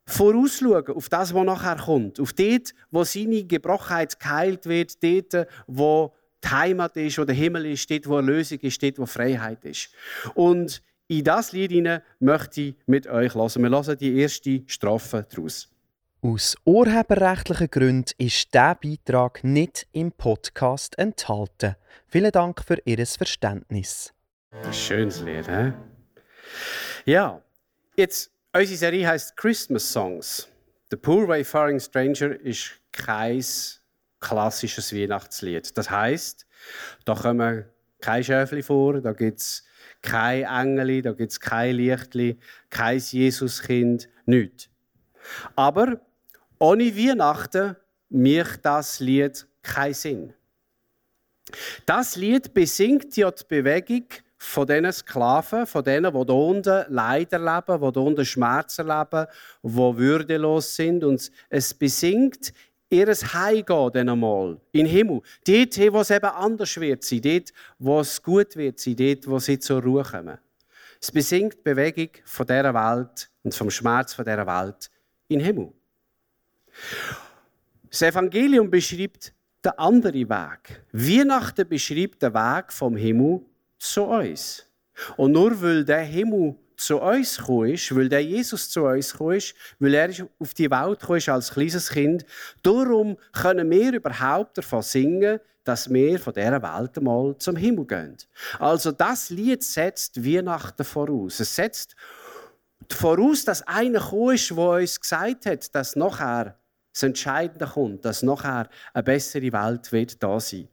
vorausschauen 0.07 0.89
auf 0.89 1.09
das, 1.09 1.35
was 1.35 1.45
nachher 1.45 1.77
kommt. 1.77 2.21
Auf 2.21 2.33
dort, 2.33 2.75
wo 2.91 3.05
seine 3.05 3.45
Gebrochenheit 3.45 4.19
geheilt 4.19 4.67
wird, 4.67 5.03
dort, 5.03 5.47
wo 5.67 6.15
die 6.43 6.49
Heimat 6.49 6.97
ist, 6.97 7.19
wo 7.19 7.25
der 7.25 7.35
Himmel 7.35 7.67
ist, 7.67 7.91
dort, 7.91 8.09
wo 8.09 8.17
Erlösung 8.17 8.59
ist, 8.61 8.83
dort, 8.83 8.99
wo 8.99 9.07
Freiheit 9.07 9.65
ist. 9.65 9.91
Und 10.35 10.83
in 11.09 11.25
das 11.25 11.53
Lied 11.53 11.73
hinein 11.73 12.03
möchte 12.19 12.61
ich 12.61 12.75
mit 12.87 13.07
euch 13.07 13.35
hören. 13.35 13.63
Wir 13.63 13.71
hören 13.71 13.99
die 13.99 14.19
erste 14.21 14.63
Strophe 14.67 15.27
daraus. 15.29 15.69
Aus 16.23 16.55
urheberrechtlichen 16.65 17.71
Gründen 17.71 18.13
ist 18.19 18.53
dieser 18.53 18.75
Beitrag 18.75 19.43
nicht 19.43 19.87
im 19.93 20.13
Podcast 20.13 20.99
enthalten. 20.99 21.77
Vielen 22.07 22.31
Dank 22.31 22.63
für 22.63 22.77
Ihr 22.85 23.05
Verständnis. 23.07 24.13
Ein 24.51 24.73
schönes 24.73 25.23
Lied, 25.23 25.49
hä? 25.49 25.73
Ja, 27.07 27.43
jetzt, 27.97 28.31
unsere 28.53 28.79
Serie 28.79 29.07
heißt 29.07 29.37
Christmas 29.37 29.93
Songs. 29.93 30.49
The 30.91 30.97
Poor 30.97 31.29
Wayfaring 31.29 31.79
Stranger 31.79 32.39
ist 32.41 32.73
kein 32.93 33.45
klassisches 34.19 34.93
Weihnachtslied. 34.93 35.77
Das 35.77 35.91
heißt, 35.91 36.47
da 37.05 37.15
kommen 37.15 37.65
keine 38.01 38.25
Schäfli 38.25 38.63
vor, 38.63 39.01
da 39.01 39.13
gibt 39.13 39.41
es 39.41 39.65
kein 40.03 40.45
Engel, 40.45 41.03
da 41.03 41.13
gibt 41.13 41.33
es 41.33 41.41
kein 41.41 41.77
Lichtli, 41.77 42.39
kein 42.71 42.99
Jesuskind, 42.99 44.09
nichts. 44.27 44.69
Aber 45.55 46.01
ohne 46.59 46.97
Weihnachten 46.97 47.77
macht 48.09 48.65
das 48.65 49.01
Lied 49.01 49.47
keinen 49.63 49.95
Sinn. 49.95 50.35
Das 51.87 52.17
Lied 52.17 52.55
besingt 52.55 53.17
ja 53.17 53.31
die 53.31 53.45
Bewegung 53.47 54.07
von 54.43 54.67
diesen 54.67 54.91
Sklaven, 54.91 55.67
von 55.67 55.85
denen, 55.85 56.13
die 56.13 56.19
hier 56.19 56.35
unten 56.35 56.85
Leid 56.89 57.33
erleben, 57.33 57.79
die 57.79 57.93
hier 57.93 58.03
unten 58.03 58.25
Schmerz 58.25 58.79
erleben, 58.79 59.27
die 59.63 59.69
würdelos 59.77 60.75
sind. 60.75 61.05
Und 61.05 61.31
es 61.51 61.75
besingt 61.75 62.55
ihr 62.89 63.07
Heimgehen 63.07 63.91
dann 63.93 64.09
einmal 64.09 64.59
in 64.73 64.87
den 64.87 64.87
Himmel. 64.87 65.21
Dort, 65.47 65.93
wo 65.93 66.01
es 66.01 66.11
eben 66.11 66.25
anders 66.25 66.81
wird 66.81 67.05
sein, 67.05 67.21
dort, 67.21 67.53
wo 67.79 68.01
es 68.01 68.23
gut 68.23 68.57
wird 68.57 68.81
sein, 68.81 68.97
dort, 68.97 69.29
wo 69.29 69.39
sie 69.39 69.59
zur 69.59 69.83
Ruhe 69.83 70.03
kommen. 70.03 70.39
Es 71.01 71.13
besingt 71.13 71.59
die 71.59 71.63
Bewegung 71.63 72.11
von 72.25 72.47
dieser 72.47 72.75
Welt 72.75 73.31
und 73.43 73.55
vom 73.55 73.71
Schmerz 73.71 74.15
von 74.15 74.25
dieser 74.25 74.47
Welt 74.47 74.91
in 75.29 75.39
den 75.39 75.45
Himmel. 75.45 75.73
Das 77.91 78.01
Evangelium 78.03 78.71
beschreibt 78.71 79.35
den 79.63 79.73
anderen 79.73 80.29
Weg. 80.31 80.83
Weihnachten 80.93 81.69
beschreibt 81.69 82.23
den 82.23 82.33
Weg 82.33 82.73
vom 82.73 82.97
Himmel 82.97 83.43
zu 83.81 84.05
uns. 84.05 84.65
Und 85.17 85.33
nur 85.33 85.61
weil 85.61 85.85
der 85.85 86.03
Himmel 86.03 86.57
zu 86.77 86.99
uns 86.99 87.37
gekommen 87.37 87.79
weil 87.91 88.09
der 88.09 88.25
Jesus 88.25 88.71
zu 88.71 88.85
uns 88.85 89.13
gekommen 89.13 89.41
weil 89.79 89.95
er 89.95 90.11
auf 90.39 90.55
die 90.55 90.71
Welt 90.71 91.01
gekommen 91.01 91.29
als 91.29 91.51
kleines 91.53 91.91
Kind, 91.91 92.25
darum 92.63 93.17
können 93.33 93.71
wir 93.71 93.93
überhaupt 93.93 94.57
davon 94.59 94.83
singen, 94.83 95.41
dass 95.65 95.93
wir 95.93 96.19
von 96.19 96.33
dieser 96.33 96.63
Welt 96.63 96.97
einmal 96.97 97.37
zum 97.39 97.57
Himmel 97.57 97.87
gehen. 97.87 98.17
Also 98.59 98.93
das 98.93 99.31
Lied 99.31 99.63
setzt 99.63 100.25
Weihnachten 100.25 100.85
voraus. 100.85 101.41
Es 101.41 101.55
setzt 101.55 101.97
voraus, 102.91 103.45
dass 103.45 103.63
einer 103.67 104.01
gekommen 104.01 104.37
der 104.57 104.81
uns 104.81 105.01
gesagt 105.01 105.47
hat, 105.47 105.75
dass 105.75 105.97
nachher 105.97 106.59
das 106.93 107.03
Entscheidende 107.03 107.67
kommt, 107.67 108.05
dass 108.05 108.23
nachher 108.23 108.69
eine 108.95 109.03
bessere 109.03 109.53
Welt 109.53 109.93
wird 109.93 110.23
da 110.23 110.41
sein. 110.41 110.69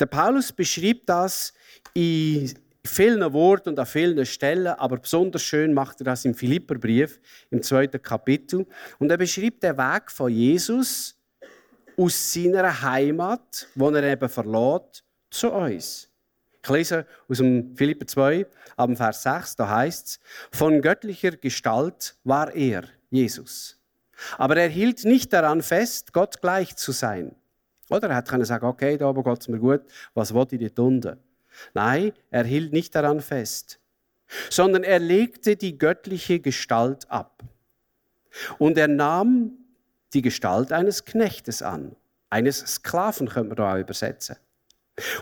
Der 0.00 0.06
Paulus 0.06 0.52
beschreibt 0.52 1.08
das 1.08 1.52
in 1.94 2.52
vielen 2.84 3.32
Worten 3.32 3.70
und 3.70 3.78
an 3.78 3.86
vielen 3.86 4.26
Stellen, 4.26 4.66
aber 4.66 4.98
besonders 4.98 5.42
schön 5.42 5.72
macht 5.72 6.00
er 6.00 6.04
das 6.04 6.24
im 6.24 6.34
Philipperbrief 6.34 7.20
im 7.50 7.62
zweiten 7.62 8.02
Kapitel. 8.02 8.66
Und 8.98 9.10
er 9.10 9.16
beschreibt 9.16 9.62
den 9.62 9.78
Weg 9.78 10.10
von 10.10 10.30
Jesus 10.30 11.16
aus 11.96 12.32
seiner 12.32 12.82
Heimat, 12.82 13.68
wo 13.74 13.88
er 13.90 14.02
eben 14.02 14.28
verlässt, 14.28 15.04
zu 15.30 15.50
uns. 15.50 16.10
Ich 16.62 16.70
lese 16.70 17.06
aus 17.28 17.38
dem 17.38 17.76
Philipper 17.76 18.06
2, 18.06 18.46
ab 18.76 18.96
Vers 18.96 19.22
6, 19.22 19.56
da 19.56 19.68
heißt 19.68 20.06
es, 20.06 20.20
von 20.50 20.80
göttlicher 20.80 21.32
Gestalt 21.32 22.16
war 22.24 22.54
er, 22.54 22.84
Jesus. 23.10 23.78
Aber 24.38 24.56
er 24.56 24.68
hielt 24.68 25.04
nicht 25.04 25.32
daran 25.32 25.62
fest, 25.62 26.12
Gott 26.12 26.40
gleich 26.40 26.74
zu 26.76 26.92
sein. 26.92 27.34
Oder 27.90 28.08
er 28.08 28.16
hätte 28.16 28.44
sagen, 28.44 28.66
okay, 28.66 28.96
da 28.96 29.08
aber 29.08 29.30
es 29.38 29.48
mir 29.48 29.58
gut, 29.58 29.82
was 30.14 30.32
wollte 30.32 30.56
ich 30.56 30.72
dort 30.72 30.78
unten? 30.78 31.18
Nein, 31.72 32.12
er 32.30 32.44
hielt 32.44 32.72
nicht 32.72 32.94
daran 32.94 33.20
fest, 33.20 33.80
sondern 34.50 34.82
er 34.82 34.98
legte 34.98 35.56
die 35.56 35.78
göttliche 35.78 36.40
Gestalt 36.40 37.10
ab. 37.10 37.42
Und 38.58 38.78
er 38.78 38.88
nahm 38.88 39.52
die 40.12 40.22
Gestalt 40.22 40.72
eines 40.72 41.04
Knechtes 41.04 41.62
an, 41.62 41.96
eines 42.30 42.58
Sklaven 42.58 43.28
könnte 43.28 43.48
man 43.48 43.56
da 43.56 43.78
übersetzen. 43.78 44.36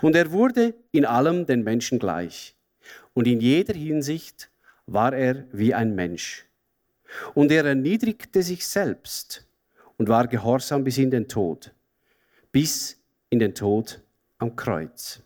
Und 0.00 0.16
er 0.16 0.32
wurde 0.32 0.74
in 0.90 1.04
allem 1.04 1.46
den 1.46 1.62
Menschen 1.62 1.98
gleich. 1.98 2.54
Und 3.14 3.26
in 3.26 3.40
jeder 3.40 3.74
Hinsicht 3.74 4.50
war 4.86 5.14
er 5.14 5.46
wie 5.52 5.74
ein 5.74 5.94
Mensch. 5.94 6.46
Und 7.34 7.50
er 7.52 7.64
erniedrigte 7.64 8.42
sich 8.42 8.66
selbst 8.66 9.46
und 9.96 10.08
war 10.08 10.26
gehorsam 10.26 10.84
bis 10.84 10.98
in 10.98 11.10
den 11.10 11.28
Tod, 11.28 11.72
bis 12.50 12.98
in 13.30 13.38
den 13.38 13.54
Tod 13.54 14.00
am 14.38 14.56
Kreuz. 14.56 15.22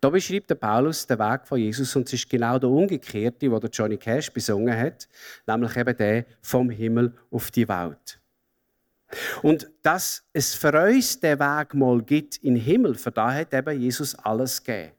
Da 0.00 0.10
beschreibt 0.10 0.50
der 0.50 0.56
Paulus 0.56 1.06
den 1.06 1.18
Weg 1.18 1.46
von 1.46 1.58
Jesus 1.58 1.96
und 1.96 2.06
es 2.06 2.12
ist 2.12 2.28
genau 2.28 2.58
der 2.58 2.68
umgekehrte, 2.68 3.50
wo 3.50 3.58
der 3.58 3.70
Johnny 3.70 3.96
Cash 3.96 4.30
besungen 4.30 4.76
hat, 4.76 5.08
nämlich 5.46 5.76
eben 5.76 5.96
der 5.96 6.26
vom 6.42 6.70
Himmel 6.70 7.12
auf 7.30 7.50
die 7.50 7.68
Welt. 7.68 8.20
Und 9.42 9.70
dass 9.82 10.24
es 10.32 10.54
für 10.54 10.72
uns 10.82 11.20
den 11.20 11.38
Weg 11.38 11.74
mal 11.74 12.02
gibt 12.02 12.36
in 12.38 12.54
den 12.54 12.62
Himmel, 12.62 12.94
für 12.96 13.12
da 13.12 13.32
hat 13.32 13.54
eben 13.54 13.80
Jesus 13.80 14.14
alles 14.16 14.62
gegeben. 14.62 14.92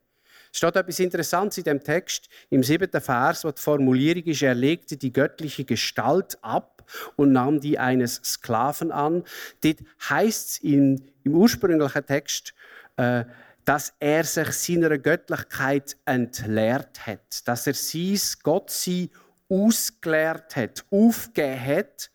Es 0.51 0.57
steht 0.59 0.75
etwas 0.75 0.99
Interessantes 0.99 1.57
in 1.59 1.65
dem 1.65 1.83
Text, 1.83 2.29
im 2.49 2.63
siebten 2.63 3.01
Vers, 3.01 3.43
wo 3.43 3.51
die 3.51 3.61
Formulierung 3.61 4.23
ist, 4.23 4.41
er 4.41 4.55
legte 4.55 4.97
die 4.97 5.13
göttliche 5.13 5.65
Gestalt 5.65 6.37
ab 6.41 6.83
und 7.15 7.31
nahm 7.31 7.59
die 7.59 7.77
eines 7.77 8.21
Sklaven 8.23 8.91
an. 8.91 9.23
Dort 9.61 9.79
heißt 10.09 10.49
es 10.49 10.57
im, 10.59 11.03
im 11.23 11.35
ursprünglichen 11.35 12.05
Text, 12.05 12.53
äh, 12.95 13.25
dass 13.67 13.93
er 13.99 14.23
sich 14.23 14.47
seiner 14.53 14.97
Göttlichkeit 14.97 15.97
entleert 16.05 17.05
hat, 17.05 17.45
dass 17.45 17.67
er 17.67 17.73
sein 17.73 18.17
Gottsein 18.41 19.09
ausgeleert 19.49 20.55
hat, 20.55 20.85
aufgegeben 20.89 21.65
hat 21.65 22.09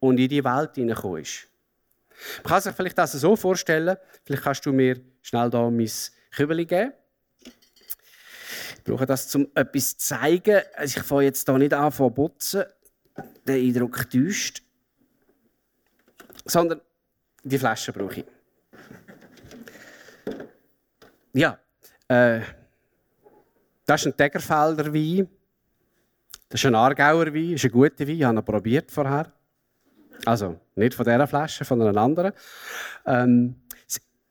und 0.00 0.18
in 0.18 0.28
die 0.28 0.42
Welt 0.42 0.74
hineingekommen 0.74 1.22
ist. 1.22 1.46
Man 2.38 2.50
kann 2.50 2.62
sich 2.62 2.74
vielleicht 2.74 2.98
das 2.98 3.12
so 3.12 3.36
vorstellen, 3.36 3.96
vielleicht 4.24 4.42
kannst 4.42 4.66
du 4.66 4.72
mir 4.72 5.00
schnell 5.22 5.48
da 5.48 5.70
mein 5.70 5.88
Kübel 6.34 6.66
geben. 6.66 6.92
Ich 7.44 8.82
brauche 8.82 9.06
das, 9.06 9.32
um 9.36 9.46
etwas 9.54 9.98
zu 9.98 9.98
zeigen. 9.98 10.62
Also 10.74 10.98
ich 10.98 11.06
fange 11.06 11.22
jetzt 11.26 11.46
hier 11.46 11.58
nicht 11.58 11.74
an 11.74 11.92
zu 11.92 12.10
putzen, 12.10 12.64
der 13.46 13.54
Eindruck 13.54 14.10
täuscht, 14.10 14.64
sondern 16.44 16.80
die 17.44 17.56
Flasche 17.56 17.92
brauche 17.92 18.22
ich. 18.22 18.37
Ja, 21.32 21.58
äh, 22.08 22.40
das 23.86 24.02
ist 24.02 24.06
ein 24.06 24.16
Degerfelder 24.16 24.92
Wein. 24.92 25.28
Das 26.48 26.60
ist 26.60 26.66
ein 26.66 26.74
Aargauer 26.74 27.26
Wein, 27.34 27.52
das 27.52 27.64
ist 27.64 27.66
ein 27.66 27.72
guter 27.72 28.06
Wein, 28.06 28.16
ich 28.16 28.24
habe 28.24 28.38
ihn 28.38 28.44
probiert 28.44 28.90
vorher. 28.90 29.32
Also 30.24 30.58
nicht 30.74 30.94
von 30.94 31.04
dieser 31.04 31.26
Flasche, 31.26 31.64
von 31.64 31.80
einer 31.82 32.00
anderen. 32.00 32.32
Ähm, 33.06 33.56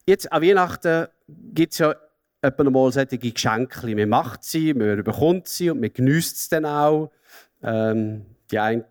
jetzt 0.05 0.31
an 0.31 0.41
Weihnachten 0.41 1.07
gibt 1.53 1.73
es 1.73 1.79
ja 1.79 1.95
etwa 2.41 2.63
mal 2.69 2.91
solche 2.91 3.17
Geschenke. 3.17 3.95
Man 3.95 4.09
macht 4.09 4.43
sie, 4.43 4.73
man 4.73 5.03
bekommt 5.03 5.47
sie 5.47 5.69
und 5.69 5.79
man 5.79 5.93
genießt 5.93 6.43
sie 6.43 6.49
dann 6.49 6.65
auch. 6.65 7.11
Ähm, 7.63 8.25
die 8.51 8.59
einen 8.59 8.85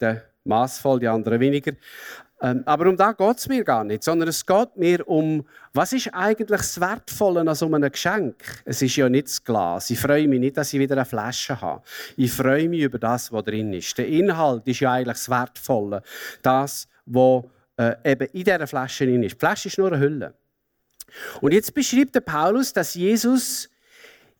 maßvoll, 0.44 1.00
die 1.00 1.08
anderen 1.08 1.40
weniger. 1.40 1.72
Ähm, 2.42 2.62
aber 2.66 2.88
um 2.88 2.96
da 2.96 3.12
geht 3.12 3.38
es 3.38 3.48
mir 3.48 3.64
gar 3.64 3.82
nicht, 3.82 4.02
sondern 4.02 4.28
es 4.28 4.44
geht 4.44 4.76
mir 4.76 5.08
um, 5.08 5.46
was 5.72 5.92
ist 5.94 6.12
eigentlich 6.12 6.48
das 6.48 6.78
Wertvolle 6.78 7.40
an 7.40 7.54
so 7.54 7.66
einem 7.66 7.90
Geschenk? 7.90 8.36
Es 8.66 8.82
ist 8.82 8.96
ja 8.96 9.08
nicht 9.08 9.28
das 9.28 9.42
Glas. 9.42 9.88
Ich 9.88 9.98
freue 9.98 10.28
mich 10.28 10.40
nicht, 10.40 10.56
dass 10.56 10.72
ich 10.72 10.80
wieder 10.80 10.96
eine 10.96 11.06
Flasche 11.06 11.58
habe. 11.60 11.82
Ich 12.16 12.32
freue 12.32 12.68
mich 12.68 12.82
über 12.82 12.98
das, 12.98 13.32
was 13.32 13.44
drin 13.44 13.72
ist. 13.72 13.96
Der 13.96 14.06
Inhalt 14.06 14.66
ist 14.68 14.80
ja 14.80 14.92
eigentlich 14.92 15.16
das 15.16 15.30
Wertvolle. 15.30 16.02
Das, 16.42 16.88
was 17.06 17.44
äh, 17.78 17.94
eben 18.04 18.28
in 18.32 18.44
dieser 18.44 18.66
Flasche 18.66 19.06
drin 19.06 19.22
ist. 19.22 19.36
Die 19.36 19.38
Flasche 19.38 19.68
ist 19.68 19.78
nur 19.78 19.88
eine 19.88 19.98
Hülle. 19.98 20.34
Und 21.40 21.52
jetzt 21.52 21.72
beschreibt 21.72 22.14
der 22.14 22.20
Paulus, 22.20 22.72
dass 22.72 22.94
Jesus 22.94 23.70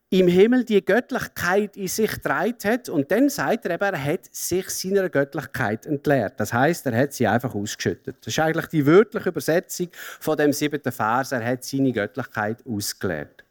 im 0.08 0.28
Himmel 0.28 0.64
die 0.64 0.84
Göttlichkeit 0.84 1.76
in 1.76 1.88
sich 1.88 2.12
getragen 2.12 2.56
hat 2.64 2.88
und 2.88 3.10
dann 3.10 3.28
sagt 3.28 3.64
er 3.66 3.72
eben, 3.72 3.82
er 3.82 4.04
hat 4.04 4.32
sich 4.32 4.70
seiner 4.70 5.08
Göttlichkeit 5.08 5.84
entleert. 5.84 6.38
Das 6.38 6.52
heißt, 6.52 6.86
er 6.86 6.96
hat 6.96 7.12
sie 7.12 7.26
einfach 7.26 7.54
ausgeschüttet. 7.54 8.18
Das 8.20 8.28
ist 8.28 8.38
eigentlich 8.38 8.66
die 8.66 8.86
wörtliche 8.86 9.30
Übersetzung 9.30 9.88
von 10.20 10.36
dem 10.36 10.52
siebten 10.52 10.92
Vers. 10.92 11.32
Er 11.32 11.44
hat 11.44 11.64
seine 11.64 11.92
Göttlichkeit 11.92 12.64
ausgeleert. 12.64 13.44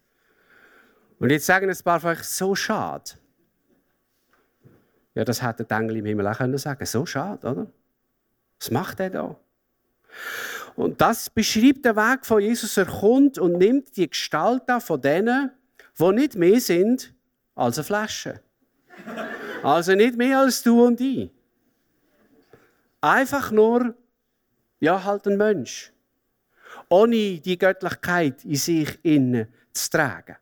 Und 1.18 1.30
jetzt 1.30 1.46
sagen 1.46 1.68
ein 1.68 1.76
paar 1.84 2.00
von 2.00 2.10
euch, 2.10 2.22
so 2.22 2.54
schade. 2.54 3.12
Ja, 5.14 5.24
das 5.24 5.42
hätte 5.42 5.64
der 5.64 5.78
Engel 5.78 5.96
im 5.96 6.06
Himmel 6.06 6.26
auch 6.26 6.38
können 6.38 6.58
sagen. 6.58 6.84
So 6.86 7.04
schade, 7.04 7.46
oder? 7.46 7.66
Was 8.58 8.70
macht 8.70 9.00
er 9.00 9.10
da? 9.10 9.36
Und 10.74 11.00
das 11.00 11.28
beschreibt 11.28 11.84
den 11.84 11.96
Weg 11.96 12.24
von 12.24 12.40
Jesus. 12.40 12.76
Er 12.76 12.86
kommt 12.86 13.38
und 13.38 13.58
nimmt 13.58 13.96
die 13.96 14.08
Gestalt 14.08 14.68
an 14.68 14.80
von 14.80 15.00
denen, 15.00 15.50
die 15.98 16.12
nicht 16.12 16.34
mehr 16.34 16.60
sind 16.60 17.14
als 17.54 17.78
eine 17.78 17.84
Flasche. 17.84 18.40
Also 19.62 19.94
nicht 19.94 20.16
mehr 20.16 20.40
als 20.40 20.62
du 20.62 20.84
und 20.84 21.00
ich. 21.00 21.30
Einfach 23.00 23.50
nur, 23.50 23.94
ja, 24.80 25.02
halt 25.02 25.26
ein 25.26 25.36
Mensch. 25.36 25.92
Ohne 26.88 27.40
die 27.40 27.58
Göttlichkeit 27.58 28.44
in 28.44 28.56
sich 28.56 28.98
innen 29.02 29.48
zu 29.72 29.90
tragen. 29.90 30.36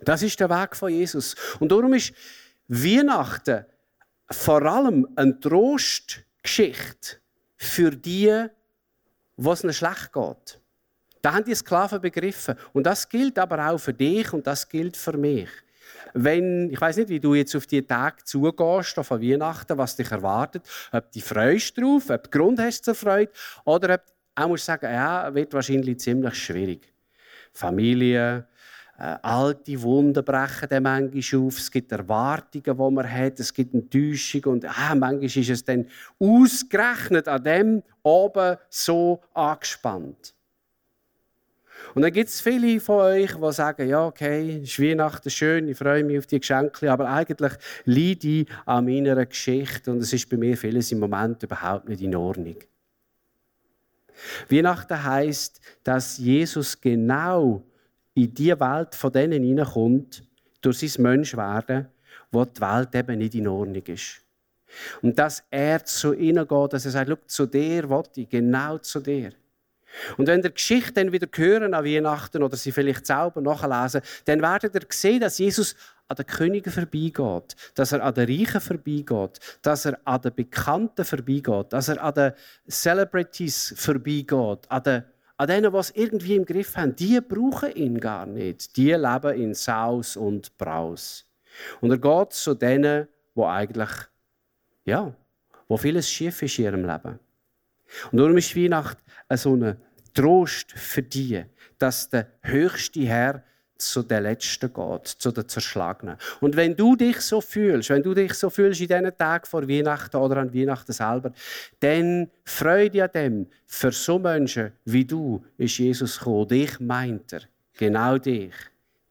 Das 0.00 0.22
ist 0.22 0.38
der 0.40 0.50
Weg 0.50 0.76
von 0.76 0.90
Jesus. 0.92 1.34
Und 1.60 1.70
darum 1.70 1.94
ist 1.94 2.12
Weihnachten 2.68 3.64
vor 4.30 4.62
allem 4.62 5.06
eine 5.16 5.38
Trostgeschichte 5.38 7.18
für 7.56 7.90
die, 7.90 8.46
was 9.36 9.64
es 9.64 9.76
schlecht 9.76 10.12
geht. 10.12 10.60
Da 11.24 11.32
haben 11.32 11.44
die 11.44 11.54
Sklaven 11.54 12.02
begriffen. 12.02 12.54
Und 12.74 12.84
das 12.84 13.08
gilt 13.08 13.38
aber 13.38 13.70
auch 13.70 13.78
für 13.78 13.94
dich 13.94 14.30
und 14.34 14.46
das 14.46 14.68
gilt 14.68 14.94
für 14.94 15.16
mich. 15.16 15.48
Wenn, 16.12 16.68
ich 16.70 16.78
weiß 16.78 16.98
nicht, 16.98 17.08
wie 17.08 17.18
du 17.18 17.34
jetzt 17.34 17.56
auf 17.56 17.66
die 17.66 17.80
Tage 17.80 18.22
zugehst, 18.24 18.92
von 18.92 19.22
Weihnachten, 19.22 19.78
was 19.78 19.96
dich 19.96 20.10
erwartet, 20.10 20.68
ob 20.92 21.10
du 21.10 21.20
freust 21.20 21.78
drauf, 21.78 22.10
ob 22.10 22.24
du 22.24 22.38
Grund 22.38 22.60
hast 22.60 22.84
zur 22.84 22.94
Freude, 22.94 23.32
oder 23.64 23.94
ob 23.94 24.02
auch 24.34 24.48
musst 24.48 24.66
sagen, 24.66 24.84
ja, 24.84 25.34
wird 25.34 25.54
wahrscheinlich 25.54 25.98
ziemlich 25.98 26.34
schwierig. 26.34 26.92
Familie, 27.54 28.46
äh, 28.98 29.16
alte 29.22 29.80
Wunden 29.80 30.22
brechen 30.22 30.68
dann 30.68 30.82
manchmal 30.82 31.40
auf. 31.40 31.58
Es 31.58 31.70
gibt 31.70 31.90
Erwartungen, 31.90 32.64
die 32.64 32.94
man 32.94 33.10
hat. 33.10 33.40
Es 33.40 33.54
gibt 33.54 33.72
Enttäuschung. 33.72 34.44
Und 34.44 34.66
ah, 34.66 34.94
manchmal 34.94 35.24
ist 35.24 35.36
es 35.48 35.64
dann 35.64 35.86
ausgerechnet 36.18 37.28
an 37.28 37.42
dem 37.42 37.82
oben 38.02 38.58
so 38.68 39.22
angespannt. 39.32 40.33
Und 41.94 42.02
dann 42.02 42.12
gibt 42.12 42.28
es 42.28 42.40
viele 42.40 42.80
von 42.80 43.00
euch, 43.00 43.34
die 43.34 43.52
sagen, 43.52 43.88
ja, 43.88 44.06
okay, 44.06 44.62
ist 44.62 44.80
Weihnachten 44.80 45.30
schön, 45.30 45.68
ich 45.68 45.76
freue 45.76 46.04
mich 46.04 46.18
auf 46.18 46.26
die 46.26 46.40
Geschenke, 46.40 46.90
aber 46.90 47.08
eigentlich 47.08 47.52
leide 47.84 48.28
ich 48.28 48.48
an 48.64 48.84
meiner 48.84 49.26
Geschichte 49.26 49.90
und 49.90 49.98
es 49.98 50.12
ist 50.12 50.28
bei 50.28 50.36
mir 50.36 50.56
vieles 50.56 50.90
im 50.92 51.00
Moment 51.00 51.42
überhaupt 51.42 51.88
nicht 51.88 52.02
in 52.02 52.14
Ordnung. 52.14 52.56
Weihnachten 54.48 55.02
heißt, 55.02 55.60
dass 55.82 56.18
Jesus 56.18 56.80
genau 56.80 57.62
in 58.14 58.32
die 58.32 58.58
Welt 58.58 58.94
von 58.94 59.12
denen 59.12 59.42
hineinkommt, 59.42 60.24
durch 60.60 60.78
sein 60.78 61.02
Menschwerden, 61.02 61.88
wo 62.30 62.44
die 62.44 62.60
Welt 62.60 62.94
eben 62.94 63.18
nicht 63.18 63.34
in 63.34 63.48
Ordnung 63.48 63.82
ist. 63.86 64.22
Und 65.02 65.18
dass 65.18 65.44
er 65.50 65.84
zu 65.84 66.14
ihnen 66.14 66.46
geht, 66.46 66.72
dass 66.72 66.84
er 66.84 66.90
sagt, 66.90 67.08
Schau, 67.08 67.16
zu 67.26 67.46
dir 67.46 67.88
will 67.88 68.02
ich, 68.16 68.28
genau 68.28 68.78
zu 68.78 69.00
dir. 69.00 69.32
Und 70.16 70.26
wenn 70.26 70.40
ihr 70.40 70.48
die 70.48 70.54
Geschichte 70.54 70.92
dann 70.92 71.12
wieder 71.12 71.28
hören 71.34 71.74
an 71.74 71.84
Weihnachten 71.84 72.42
oder 72.42 72.56
sie 72.56 72.72
vielleicht 72.72 73.06
selber 73.06 73.40
nachlesen, 73.40 74.02
dann 74.24 74.42
werdet 74.42 74.74
ihr 74.74 74.86
sehen, 74.90 75.20
dass 75.20 75.38
Jesus 75.38 75.76
an 76.08 76.16
den 76.16 76.26
Königen 76.26 76.72
vorbeigeht, 76.72 77.56
dass 77.74 77.92
er 77.92 78.02
an 78.02 78.14
den 78.14 78.28
Reichen 78.28 78.60
vorbeigeht, 78.60 79.40
dass 79.62 79.86
er 79.86 79.98
an 80.04 80.20
den 80.20 80.34
Bekannten 80.34 81.04
vorbeigeht, 81.04 81.72
dass 81.72 81.88
er 81.88 82.02
an 82.02 82.14
den 82.14 82.32
Celebrities 82.68 83.74
vorbeigeht, 83.76 84.60
an 84.68 84.82
den 84.82 85.04
an 85.36 85.48
denen, 85.48 85.72
die 85.72 85.78
es 85.78 85.90
irgendwie 85.90 86.36
im 86.36 86.44
Griff 86.44 86.76
haben, 86.76 86.94
die 86.94 87.20
brauchen 87.20 87.72
ihn 87.74 87.98
gar 87.98 88.24
nicht. 88.24 88.76
Die 88.76 88.92
leben 88.92 89.34
in 89.34 89.54
Saus 89.54 90.16
und 90.16 90.56
Braus. 90.56 91.26
Und 91.80 91.90
er 91.90 91.98
geht 91.98 92.32
zu 92.32 92.54
denen, 92.54 93.08
wo 93.34 93.46
eigentlich, 93.46 93.90
ja, 94.84 95.12
wo 95.66 95.76
vieles 95.76 96.08
schief 96.08 96.40
ist 96.42 96.58
in 96.58 96.64
ihrem 96.66 96.86
Leben. 96.86 97.18
Und 98.12 98.18
darum 98.18 98.36
ist 98.36 98.56
Weihnacht 98.56 98.98
so 99.34 99.56
ein 99.56 99.76
Trost 100.14 100.72
für 100.72 101.02
die, 101.02 101.44
dass 101.78 102.08
der 102.08 102.28
höchste 102.42 103.00
Herr 103.00 103.42
zu 103.76 104.02
den 104.02 104.22
Letzten 104.22 104.72
geht, 104.72 105.06
zu 105.06 105.32
den 105.32 105.48
Zerschlagenen. 105.48 106.16
Und 106.40 106.56
wenn 106.56 106.76
du 106.76 106.96
dich 106.96 107.20
so 107.20 107.40
fühlst, 107.40 107.90
wenn 107.90 108.02
du 108.02 108.14
dich 108.14 108.34
so 108.34 108.48
fühlst 108.48 108.80
in 108.80 108.88
diesen 108.88 109.16
Tagen 109.16 109.46
vor 109.46 109.68
Weihnachten 109.68 110.16
oder 110.16 110.38
an 110.38 110.54
Weihnachten 110.54 110.92
selber, 110.92 111.32
dann 111.80 112.30
freu 112.44 112.88
dich 112.88 113.02
an 113.02 113.10
dem. 113.14 113.46
Für 113.66 113.92
so 113.92 114.18
Menschen 114.18 114.72
wie 114.84 115.04
du 115.04 115.44
ist 115.58 115.78
Jesus 115.78 116.18
gekommen. 116.18 116.48
Dich 116.48 116.78
meint 116.80 117.32
er. 117.32 117.42
Genau 117.76 118.18
dich. 118.18 118.54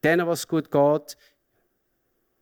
Denen, 0.03 0.27
was 0.27 0.47
gut 0.47 0.71
geht, 0.71 1.17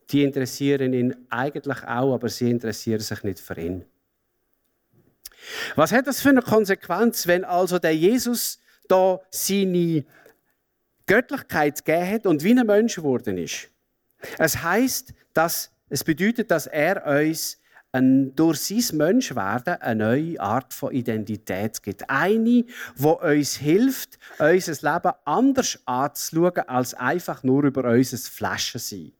die 0.09 0.23
interessieren 0.23 0.93
ihn 0.93 1.15
eigentlich 1.29 1.83
auch, 1.83 2.13
aber 2.13 2.29
sie 2.29 2.49
interessieren 2.49 2.99
sich 2.99 3.23
nicht 3.23 3.39
für 3.39 3.59
ihn. 3.59 3.85
Was 5.75 5.91
hat 5.91 6.07
das 6.07 6.21
für 6.21 6.29
eine 6.29 6.41
Konsequenz, 6.41 7.27
wenn 7.27 7.43
also 7.43 7.79
der 7.79 7.95
Jesus 7.95 8.59
da 8.87 9.19
seine 9.31 10.05
Göttlichkeit 11.11 11.83
gegeben 11.83 12.09
hat 12.09 12.25
und 12.25 12.43
wie 12.43 12.57
ein 12.57 12.65
Mensch 12.65 12.95
geworden 12.95 13.37
ist. 13.37 13.69
Es 14.37 14.63
heißt, 14.63 15.13
dass 15.33 15.71
es 15.89 16.03
bedeutet, 16.03 16.51
dass 16.51 16.67
er 16.67 17.05
uns 17.05 17.57
ein, 17.91 18.33
durch 18.35 18.61
sein 18.61 18.97
Menschwerden 18.97 19.81
eine 19.81 20.05
neue 20.05 20.39
Art 20.39 20.73
von 20.73 20.93
Identität 20.93 21.83
gibt. 21.83 22.09
Eine, 22.09 22.63
die 22.63 23.03
uns 23.03 23.57
hilft, 23.57 24.17
unser 24.39 24.93
Leben 24.93 25.11
anders 25.25 25.79
anzuschauen, 25.85 26.69
als 26.69 26.93
einfach 26.93 27.43
nur 27.43 27.63
über 27.63 27.83
unser 27.83 28.17
Flaschen 28.17 28.79
sein. 28.79 29.11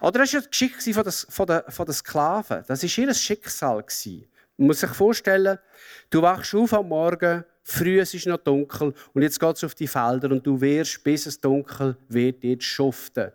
Oder 0.00 0.20
das 0.20 0.34
war 0.34 0.40
die 0.40 0.48
Geschichte 0.48 0.92
von 1.28 1.46
den, 1.46 1.62
von 1.68 1.86
den 1.86 1.94
Sklaven. 1.94 2.64
Das 2.66 2.82
war 2.82 3.04
ihr 3.04 3.14
Schicksal. 3.14 3.84
Man 4.58 4.68
muss 4.68 4.80
sich 4.80 4.90
vorstellen, 4.90 5.58
du 6.10 6.22
wachst 6.22 6.54
auf 6.54 6.72
am 6.72 6.88
Morgen 6.88 7.44
Früh 7.68 7.98
es 7.98 8.14
ist 8.14 8.28
noch 8.28 8.38
dunkel 8.38 8.94
und 9.12 9.22
jetzt 9.22 9.40
geht 9.40 9.56
es 9.56 9.64
auf 9.64 9.74
die 9.74 9.88
Felder 9.88 10.30
und 10.30 10.46
du 10.46 10.60
wirst, 10.60 11.02
bis 11.02 11.26
es 11.26 11.40
dunkel 11.40 11.96
wird, 12.08 12.44
jetzt 12.44 12.62
schuften. 12.62 13.32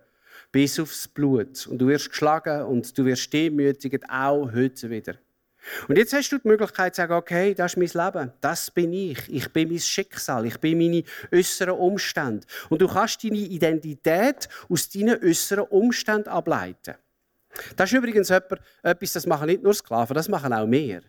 Bis 0.50 0.80
aufs 0.80 1.06
Blut. 1.06 1.66
Und 1.66 1.76
du 1.76 1.86
wirst 1.86 2.08
geschlagen 2.08 2.62
und 2.62 2.96
du 2.96 3.04
wirst 3.04 3.30
demütigt, 3.30 4.02
auch 4.08 4.50
heute 4.50 4.88
wieder. 4.88 5.16
Und 5.88 5.96
jetzt 5.96 6.12
hast 6.12 6.30
du 6.30 6.38
die 6.38 6.48
Möglichkeit 6.48 6.94
zu 6.94 7.02
sagen, 7.02 7.14
okay, 7.14 7.54
das 7.54 7.76
ist 7.76 7.94
mein 7.94 8.04
Leben, 8.06 8.32
das 8.40 8.70
bin 8.70 8.92
ich, 8.92 9.18
ich 9.28 9.52
bin 9.52 9.68
mein 9.68 9.78
Schicksal, 9.78 10.46
ich 10.46 10.58
bin 10.58 10.78
meine 10.78 11.04
äußeren 11.32 11.74
Umstände. 11.74 12.46
Und 12.68 12.82
du 12.82 12.88
kannst 12.88 13.22
deine 13.22 13.36
Identität 13.36 14.48
aus 14.68 14.88
deinen 14.88 15.22
äußeren 15.22 15.64
Umständen 15.64 16.28
ableiten. 16.28 16.94
Das 17.76 17.92
ist 17.92 17.98
übrigens 17.98 18.30
etwas, 18.30 19.12
das 19.12 19.26
machen 19.26 19.46
nicht 19.46 19.62
nur 19.62 19.74
Sklaven, 19.74 20.14
das 20.14 20.28
machen 20.28 20.52
auch 20.52 20.68
wir. 20.70 21.02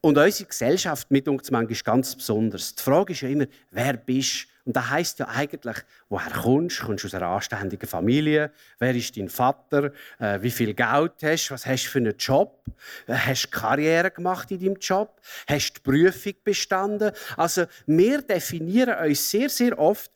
Und 0.00 0.16
unsere 0.16 0.48
Gesellschaft 0.48 1.10
mit 1.10 1.26
uns 1.28 1.50
manchmal 1.50 1.80
ganz 1.82 2.14
besonders. 2.14 2.74
Die 2.74 2.82
Frage 2.82 3.12
ist 3.12 3.20
ja 3.22 3.28
immer, 3.28 3.46
wer 3.70 3.94
bist 3.94 4.44
du? 4.44 4.48
Und 4.68 4.76
das 4.76 4.90
heisst 4.90 5.18
ja 5.18 5.28
eigentlich, 5.28 5.78
woher 6.10 6.30
kommst 6.30 6.80
du? 6.80 6.84
Kommst 6.84 7.02
du 7.02 7.08
aus 7.08 7.14
einer 7.14 7.28
anständigen 7.28 7.88
Familie? 7.88 8.52
Wer 8.78 8.94
ist 8.94 9.16
dein 9.16 9.30
Vater? 9.30 9.92
Äh, 10.18 10.42
wie 10.42 10.50
viel 10.50 10.74
Geld 10.74 11.12
hast 11.22 11.48
du? 11.48 11.54
Was 11.54 11.64
hast 11.64 11.84
du 11.86 11.88
für 11.88 11.98
einen 12.00 12.14
Job? 12.18 12.62
Äh, 13.06 13.14
hast 13.14 13.44
du 13.44 13.48
Karriere 13.48 14.10
gemacht 14.10 14.50
in 14.50 14.60
deinem 14.60 14.76
Job? 14.78 15.22
Hast 15.48 15.70
du 15.70 15.74
die 15.76 15.80
Prüfung 15.80 16.34
bestanden? 16.44 17.12
Also, 17.38 17.64
wir 17.86 18.20
definieren 18.20 19.06
uns 19.06 19.30
sehr, 19.30 19.48
sehr 19.48 19.78
oft 19.78 20.12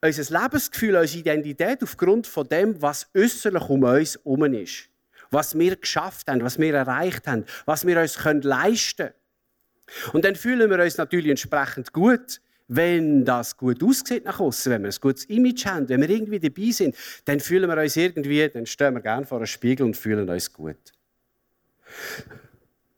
unser 0.00 0.40
Lebensgefühl, 0.40 0.94
unsere 0.94 1.18
Identität 1.18 1.82
aufgrund 1.82 2.28
von 2.28 2.48
dem, 2.48 2.80
was 2.80 3.08
äußerlich 3.16 3.68
um 3.68 3.82
uns 3.82 4.16
herum 4.24 4.44
ist 4.54 4.88
was 5.32 5.58
wir 5.58 5.74
geschafft 5.74 6.28
haben, 6.28 6.40
was 6.42 6.56
wir 6.56 6.72
erreicht 6.72 7.26
haben, 7.26 7.44
was 7.64 7.84
wir 7.84 8.00
uns 8.00 8.16
leisten 8.22 9.08
können. 9.08 10.12
Und 10.12 10.24
dann 10.24 10.36
fühlen 10.36 10.70
wir 10.70 10.78
uns 10.78 10.98
natürlich 10.98 11.30
entsprechend 11.30 11.92
gut, 11.92 12.40
wenn 12.68 13.24
das 13.24 13.56
gut 13.56 13.82
aussieht 13.82 14.24
nach 14.24 14.40
außen, 14.40 14.72
wenn 14.72 14.82
wir 14.82 14.90
ein 14.90 15.00
gutes 15.00 15.24
Image 15.26 15.66
haben, 15.66 15.88
wenn 15.88 16.00
wir 16.00 16.10
irgendwie 16.10 16.40
dabei 16.40 16.70
sind, 16.70 16.96
dann 17.24 17.40
fühlen 17.40 17.68
wir 17.68 17.80
uns 17.80 17.96
irgendwie, 17.96 18.48
dann 18.48 18.66
stehen 18.66 18.94
wir 18.94 19.00
gerne 19.00 19.26
vor 19.26 19.38
einem 19.38 19.46
Spiegel 19.46 19.86
und 19.86 19.96
fühlen 19.96 20.28
uns 20.28 20.52
gut. 20.52 20.92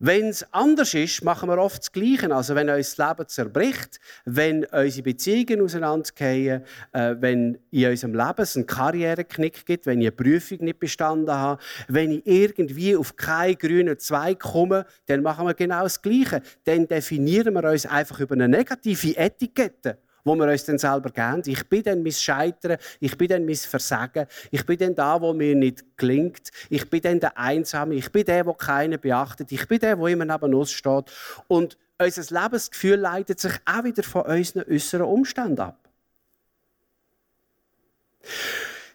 Wenn 0.01 0.29
es 0.29 0.47
anders 0.53 0.95
ist, 0.95 1.25
machen 1.25 1.49
wir 1.49 1.59
oft 1.59 1.81
das 1.81 1.91
Gleiche. 1.91 2.33
Also 2.33 2.55
wenn 2.55 2.71
uns 2.71 2.95
das 2.95 3.09
Leben 3.09 3.29
zerbricht, 3.29 3.99
wenn 4.25 4.65
unsere 4.67 5.03
Beziehungen 5.03 5.61
auseinandergehen, 5.61 6.63
äh, 6.93 7.17
wenn 7.19 7.59
in 7.73 7.91
unserem 7.91 8.15
Leben 8.15 8.35
es 8.39 8.55
einen 8.55 8.67
Karriereknick 8.67 9.67
gibt, 9.67 9.87
wenn 9.87 10.01
ich 10.01 10.07
eine 10.07 10.17
Prüfung 10.17 10.59
nicht 10.61 10.79
bestanden 10.79 11.35
habe, 11.35 11.61
wenn 11.89 12.13
ich 12.13 12.23
irgendwie 12.27 12.95
auf 12.95 13.17
keinen 13.17 13.59
grünen 13.59 13.99
Zweig 13.99 14.39
komme, 14.39 14.87
dann 15.07 15.23
machen 15.23 15.47
wir 15.47 15.55
genau 15.55 15.83
das 15.83 16.01
Gleiche. 16.01 16.43
Dann 16.63 16.87
definieren 16.87 17.55
wir 17.55 17.65
uns 17.65 17.85
einfach 17.85 18.21
über 18.21 18.35
eine 18.35 18.49
negative 18.49 19.17
Etikette 19.17 19.99
wo 20.29 20.37
wir 20.37 20.47
uns 20.47 20.65
dann 20.65 20.79
selber 20.79 21.11
geben. 21.11 21.43
Ich 21.47 21.69
bin 21.69 21.83
dann 21.83 22.03
mein 22.03 22.13
Scheitern, 22.13 22.77
ich 23.01 23.17
bin 23.17 23.29
dann 23.29 23.45
mein 23.45 23.57
Versagen, 23.57 24.27
ich 24.51 24.65
bin 24.65 24.79
dann 24.79 24.95
da, 24.95 25.21
wo 25.21 25.33
mir 25.33 25.57
nicht 25.57 25.97
gelingt, 25.97 26.51
ich 26.69 26.89
bin 26.89 27.01
dann 27.01 27.19
der 27.19 27.37
Einsame, 27.39 27.95
ich 27.95 28.13
bin 28.13 28.25
der, 28.25 28.47
wo 28.47 28.53
keiner 28.53 28.99
beachtet, 28.99 29.51
ich 29.51 29.67
bin 29.67 29.79
der, 29.79 29.99
wo 29.99 30.07
immer 30.07 30.27
neben 30.27 30.55
uns 30.55 30.71
steht. 30.71 31.07
Und 31.49 31.79
unser 31.99 32.43
Lebensgefühl 32.43 32.97
leitet 32.97 33.41
sich 33.41 33.55
auch 33.65 33.85
wieder 33.85 34.03
von 34.03 34.23
unseren 34.23 34.65
äußeren 34.71 35.07
Umständen 35.07 35.61
ab. 35.61 35.89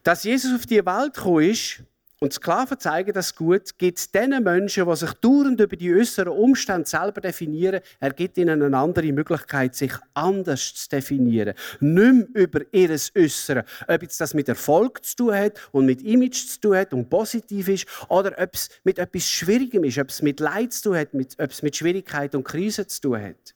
Dass 0.04 0.24
Jesus 0.24 0.54
auf 0.54 0.66
die 0.66 0.86
Welt 0.86 1.16
gekommen 1.16 1.50
ist 1.50 1.84
und 2.24 2.32
Sklaven 2.32 2.80
zeigen 2.80 3.12
das 3.12 3.36
gut, 3.36 3.78
gibt 3.78 4.00
es 4.00 4.10
den 4.10 4.42
Menschen, 4.42 4.88
die 4.88 4.96
sich 4.96 5.12
dauernd 5.16 5.60
über 5.60 5.76
die 5.76 5.94
äußeren 5.94 6.32
Umstände 6.32 6.88
selber 6.88 7.20
definieren, 7.20 7.82
er 8.00 8.14
gibt 8.14 8.38
ihnen 8.38 8.62
eine 8.62 8.78
andere 8.78 9.12
Möglichkeit, 9.12 9.76
sich 9.76 9.92
anders 10.14 10.74
zu 10.74 10.88
definieren. 10.88 11.54
Nicht 11.82 12.34
mehr 12.34 12.44
über 12.46 12.62
ihr 12.72 12.92
Äußere. 12.92 13.66
Ob 13.90 14.02
jetzt 14.04 14.22
das 14.22 14.34
mit 14.34 14.48
Erfolg 14.48 15.04
zu 15.04 15.18
tun 15.18 15.36
hat 15.36 15.60
und 15.74 15.86
mit 15.86 16.02
Image 16.02 16.48
zu 16.48 16.62
tun 16.62 16.78
hat 16.78 16.94
und 16.94 17.10
positiv 17.10 17.68
ist, 17.68 17.88
oder 18.08 18.32
ob 18.42 18.54
es 18.54 18.70
mit 18.86 19.00
etwas 19.00 19.30
Schwierigem 19.30 19.84
ist, 19.84 19.98
ob 19.98 20.08
es 20.08 20.22
mit 20.22 20.40
Leid 20.40 20.72
zu 20.72 20.92
tun 20.92 21.00
hat, 21.00 21.10
ob 21.14 21.52
es 21.52 21.62
mit 21.62 21.76
Schwierigkeit 21.76 22.36
und 22.36 22.46
Krise 22.46 22.88
zu 22.88 23.02
tun 23.02 23.22
hat. 23.22 23.54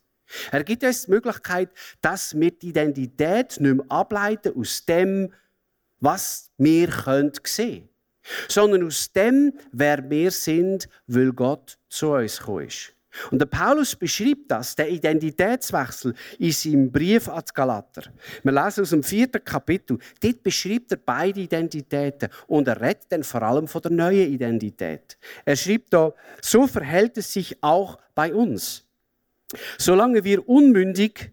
Er 0.51 0.65
gibt 0.65 0.83
uns 0.83 1.05
die 1.05 1.11
Möglichkeit, 1.11 1.69
dass 2.01 2.37
wir 2.37 2.51
die 2.51 2.67
Identität 2.67 3.61
nicht 3.61 3.75
mehr 3.75 3.85
ableiten 3.87 4.51
aus 4.59 4.83
dem, 4.83 5.31
was 6.01 6.51
wir 6.57 6.91
sehen 6.91 7.31
können 7.31 7.89
sondern 8.47 8.85
aus 8.85 9.11
dem, 9.11 9.53
wer 9.71 10.09
wir 10.09 10.31
sind, 10.31 10.87
weil 11.07 11.31
Gott 11.31 11.77
zu 11.89 12.11
uns 12.11 12.39
gekommen 12.39 12.67
ist. 12.67 12.93
Und 13.31 13.39
der 13.39 13.47
Paulus 13.47 13.95
beschreibt 13.95 14.49
das, 14.49 14.75
der 14.75 14.89
Identitätswechsel, 14.89 16.13
in 16.39 16.51
seinem 16.51 16.91
Brief 16.91 17.27
an 17.27 17.43
Galater. 17.53 18.03
Wir 18.43 18.51
lesen 18.51 18.81
aus 18.81 18.91
dem 18.91 19.03
vierten 19.03 19.43
Kapitel. 19.43 19.97
Dort 20.21 20.43
beschreibt 20.43 20.91
er 20.91 20.99
beide 21.03 21.41
Identitäten 21.41 22.29
und 22.47 22.67
er 22.67 22.79
redet 22.79 23.05
dann 23.09 23.23
vor 23.23 23.41
allem 23.41 23.67
von 23.67 23.81
der 23.81 23.91
neuen 23.91 24.31
Identität. 24.31 25.17
Er 25.45 25.55
schreibt 25.55 25.93
da, 25.93 26.13
so 26.41 26.67
verhält 26.67 27.17
es 27.17 27.33
sich 27.33 27.57
auch 27.61 27.97
bei 28.13 28.33
uns. 28.33 28.85
Solange 29.77 30.23
wir 30.23 30.47
unmündig 30.47 31.31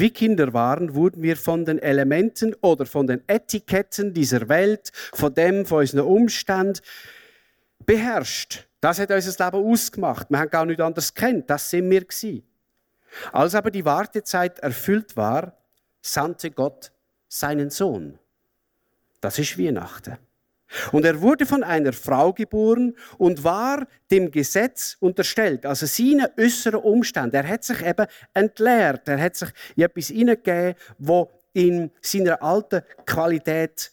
wie 0.00 0.10
Kinder 0.10 0.52
waren, 0.52 0.94
wurden 0.94 1.22
wir 1.22 1.36
von 1.36 1.64
den 1.64 1.78
Elementen 1.78 2.54
oder 2.60 2.86
von 2.86 3.06
den 3.06 3.22
Etiketten 3.28 4.12
dieser 4.14 4.48
Welt, 4.48 4.90
von 5.12 5.32
dem, 5.34 5.66
von 5.66 5.78
unseren 5.78 6.06
Umständen 6.06 6.80
beherrscht. 7.86 8.66
Das 8.80 8.98
hat 8.98 9.10
unser 9.10 9.44
Leben 9.44 9.64
ausgemacht. 9.64 10.30
Wir 10.30 10.38
haben 10.38 10.50
gar 10.50 10.64
nichts 10.64 10.82
anderes 10.82 11.14
kennt. 11.14 11.50
Das 11.50 11.70
sind 11.70 11.90
wir 11.90 12.04
gewesen. 12.04 12.42
Als 13.32 13.54
aber 13.54 13.70
die 13.70 13.84
Wartezeit 13.84 14.58
erfüllt 14.60 15.16
war, 15.16 15.56
sandte 16.00 16.50
Gott 16.50 16.92
seinen 17.28 17.70
Sohn. 17.70 18.18
Das 19.20 19.38
ist 19.38 19.58
Weihnachten. 19.58 20.16
Und 20.92 21.04
er 21.04 21.20
wurde 21.20 21.46
von 21.46 21.64
einer 21.64 21.92
Frau 21.92 22.32
geboren 22.32 22.94
und 23.18 23.42
war 23.42 23.86
dem 24.10 24.30
Gesetz 24.30 24.96
unterstellt. 25.00 25.66
Also 25.66 25.86
seine 25.86 26.32
äußeren 26.38 26.80
Umstände. 26.80 27.38
Er 27.38 27.48
hat 27.48 27.64
sich 27.64 27.84
eben 27.84 28.06
entleert. 28.34 29.08
Er 29.08 29.20
hat 29.20 29.36
sich 29.36 29.50
etwas 29.76 30.08
hineingegeben, 30.08 30.74
wo 30.98 31.30
in 31.52 31.90
seiner 32.00 32.42
alten 32.42 32.82
Qualität 33.04 33.92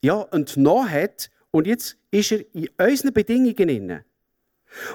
ja, 0.00 0.22
entnommen 0.32 0.90
hat. 0.90 1.30
Und 1.50 1.66
jetzt 1.66 1.96
ist 2.10 2.32
er 2.32 2.44
in 2.54 2.68
unseren 2.78 3.12
Bedingungen 3.12 3.68
inne. 3.68 4.04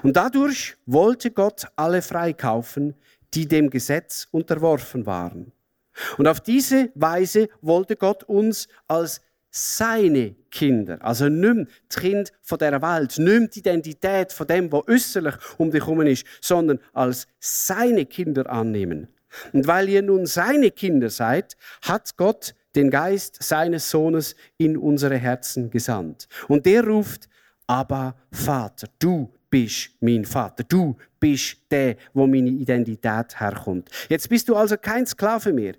Und 0.03 0.15
dadurch 0.15 0.75
wollte 0.85 1.31
Gott 1.31 1.65
alle 1.75 2.01
freikaufen, 2.01 2.95
die 3.33 3.47
dem 3.47 3.69
Gesetz 3.69 4.27
unterworfen 4.31 5.05
waren. 5.05 5.51
Und 6.17 6.27
auf 6.27 6.39
diese 6.39 6.91
Weise 6.95 7.49
wollte 7.61 7.95
Gott 7.95 8.23
uns 8.23 8.67
als 8.87 9.21
seine 9.49 10.35
Kinder. 10.51 10.97
Also 11.01 11.29
mehr 11.29 11.65
die 11.65 11.99
Kinder 11.99 12.29
von 12.41 12.59
dieser 12.59 12.81
Welt, 12.81 13.17
mehr 13.17 13.47
die 13.47 13.59
Identität 13.59 14.31
von 14.31 14.47
dem, 14.47 14.71
was 14.71 14.87
äußerlich 14.87 15.35
um 15.57 15.71
dich 15.71 15.81
herum 15.81 16.01
ist, 16.01 16.25
sondern 16.41 16.79
als 16.93 17.27
seine 17.39 18.05
Kinder 18.05 18.49
annehmen. 18.49 19.07
Und 19.53 19.65
weil 19.65 19.89
ihr 19.89 20.01
nun 20.01 20.25
seine 20.25 20.71
Kinder 20.71 21.09
seid, 21.09 21.55
hat 21.83 22.17
Gott 22.17 22.53
den 22.75 22.89
Geist 22.89 23.41
seines 23.41 23.89
Sohnes 23.89 24.35
in 24.57 24.77
unsere 24.77 25.17
Herzen 25.17 25.69
gesandt. 25.69 26.27
Und 26.47 26.65
der 26.65 26.85
ruft, 26.85 27.27
aber 27.67 28.15
Vater, 28.31 28.87
du 28.99 29.31
bist 29.49 29.91
mein 29.99 30.25
Vater. 30.25 30.63
Du 30.63 30.97
bist 31.19 31.57
der, 31.69 31.97
wo 32.13 32.25
meine 32.25 32.49
Identität 32.49 33.39
herkommt. 33.39 33.89
Jetzt 34.09 34.29
bist 34.29 34.49
du 34.49 34.55
also 34.55 34.77
kein 34.77 35.05
Sklave 35.05 35.53
mehr. 35.53 35.75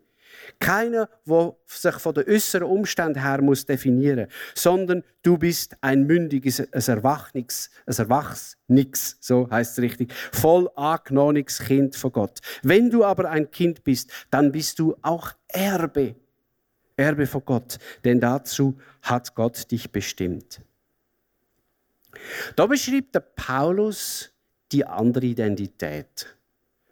Keiner, 0.59 1.09
der 1.27 1.57
sich 1.67 1.95
von 1.95 2.15
den 2.15 2.29
äußeren 2.29 2.69
Umständen 2.69 3.23
her 3.23 3.43
muss 3.43 3.67
definieren 3.67 4.27
muss, 4.27 4.63
sondern 4.63 5.03
du 5.23 5.39
bist 5.39 5.77
ein 5.81 6.07
mündiges, 6.07 6.61
ein 6.61 6.69
Erwachsenes, 6.73 7.71
ein 7.87 7.95
Erwachsenes, 7.97 9.17
so 9.21 9.49
heißt 9.51 9.79
es 9.79 9.83
richtig, 9.83 10.13
voll 10.33 10.71
angenommenes 10.77 11.59
Kind 11.59 11.97
von 11.97 12.13
Gott. 12.13 12.41
Wenn 12.63 12.91
du 12.91 13.05
aber 13.05 13.31
ein 13.31 13.51
Kind 13.51 13.85
bist, 13.85 14.11
dann 14.31 14.53
bist 14.53 14.79
du 14.79 14.97
auch 15.03 15.33
Erbe. 15.49 16.15
Erbe 16.97 17.27
von 17.27 17.45
Gott, 17.45 17.79
denn 18.05 18.21
dazu 18.21 18.79
hat 19.03 19.35
Gott 19.35 19.71
dich 19.71 19.91
bestimmt. 19.91 20.61
Da 22.57 22.67
beschreibt 22.67 23.15
der 23.15 23.21
Paulus 23.21 24.31
die 24.71 24.85
andere 24.85 25.27
Identität. 25.27 26.27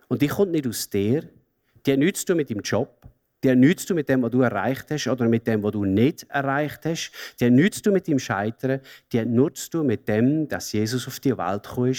Und 0.09 0.23
die 0.23 0.29
kommt 0.29 0.53
nicht 0.53 0.67
aus 0.67 0.89
dir, 0.89 1.29
die 1.87 2.13
zu 2.13 2.27
tun 2.27 2.37
mit 2.37 2.51
dem 2.51 2.61
Job, 2.61 3.07
nichts 3.43 3.83
zu 3.83 3.89
tun 3.89 3.97
mit 3.97 4.09
dem, 4.09 4.23
was 4.23 4.31
du 4.31 4.43
erreicht 4.43 4.91
hast 4.91 5.07
oder 5.09 5.29
mit 5.29 5.47
dem, 5.47 5.63
was 5.63 5.73
du 5.73 5.85
nicht 5.85 6.27
erreicht 6.29 6.85
hast. 6.85 7.13
Nichts 7.41 7.79
zu 7.79 7.85
tun 7.85 7.93
mit 7.95 8.07
dem 8.07 8.19
Scheitern. 8.19 8.81
Nur 9.27 9.55
zu 9.55 9.71
tun 9.71 9.87
mit 9.87 10.07
dem, 10.09 10.49
dass 10.49 10.73
Jesus 10.73 11.07
auf 11.07 11.21
die 11.21 11.37
Welt 11.37 11.63
gekommen 11.63 11.97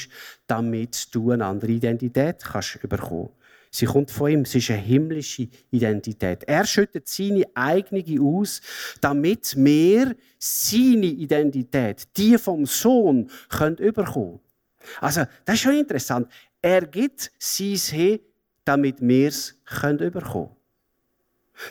damit 0.47 1.13
du 1.13 1.31
eine 1.31 1.45
andere 1.45 1.71
Identität 1.71 2.43
kannst 2.43 2.79
bekommen 2.81 3.29
Sie 3.73 3.85
kommt 3.85 4.11
von 4.11 4.29
ihm. 4.29 4.45
Sie 4.45 4.57
ist 4.57 4.69
eine 4.69 4.81
himmlische 4.81 5.47
Identität. 5.71 6.43
Er 6.43 6.65
schüttet 6.65 7.07
seine 7.07 7.45
eigene 7.55 8.03
aus, 8.21 8.61
damit 8.99 9.55
wir 9.55 10.15
seine 10.37 11.05
Identität, 11.05 12.05
die 12.17 12.37
vom 12.37 12.65
Sohn, 12.65 13.29
können 13.47 13.77
überkommen. 13.77 14.41
Also, 14.99 15.21
das 15.45 15.55
ist 15.55 15.61
schon 15.61 15.77
interessant. 15.77 16.27
Er 16.61 16.85
gibt 16.85 17.31
sein 17.39 17.75
He, 17.75 18.21
damit 18.65 18.97
wir 18.99 19.29
es 19.29 19.55
überkommen 19.81 20.49
können. 20.49 20.60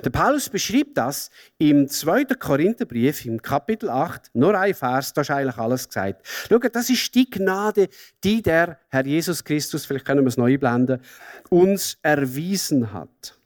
Der 0.05 0.11
Paulus 0.11 0.49
beschreibt 0.49 0.97
das 0.97 1.31
im 1.59 1.89
2. 1.89 2.25
Korintherbrief, 2.25 3.25
im 3.27 3.41
Kapitel 3.43 3.91
8, 3.91 4.31
nur 4.35 4.59
ein 4.59 4.75
Vers, 4.75 5.13
da 5.13 5.21
ist 5.23 5.31
eigentlich 5.31 5.57
alles 5.57 5.89
gesagt. 5.89 6.27
Schaut, 6.49 6.75
das 6.75 6.91
ist 6.91 7.15
die 7.15 7.29
Gnade, 7.29 7.89
die 8.23 8.43
der 8.43 8.79
Herr 8.89 9.05
Jesus 9.05 9.43
Christus, 9.43 9.87
vielleicht 9.87 10.05
können 10.05 10.23
wir 10.23 10.29
es 10.29 10.37
neu 10.37 10.57
blenden, 10.59 11.01
uns 11.49 11.99
erwiesen 12.03 12.93
hat. 12.93 13.37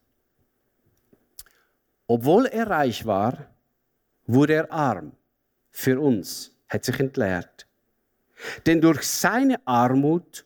Obwohl 2.06 2.46
er 2.46 2.68
reich 2.68 3.06
war, 3.06 3.46
wurde 4.26 4.54
er 4.54 4.72
arm 4.72 5.12
für 5.70 5.98
uns, 6.00 6.52
hat 6.68 6.84
sich 6.84 7.00
entleert. 7.00 7.66
Denn 8.66 8.80
durch 8.80 9.02
seine 9.02 9.66
Armut 9.66 10.44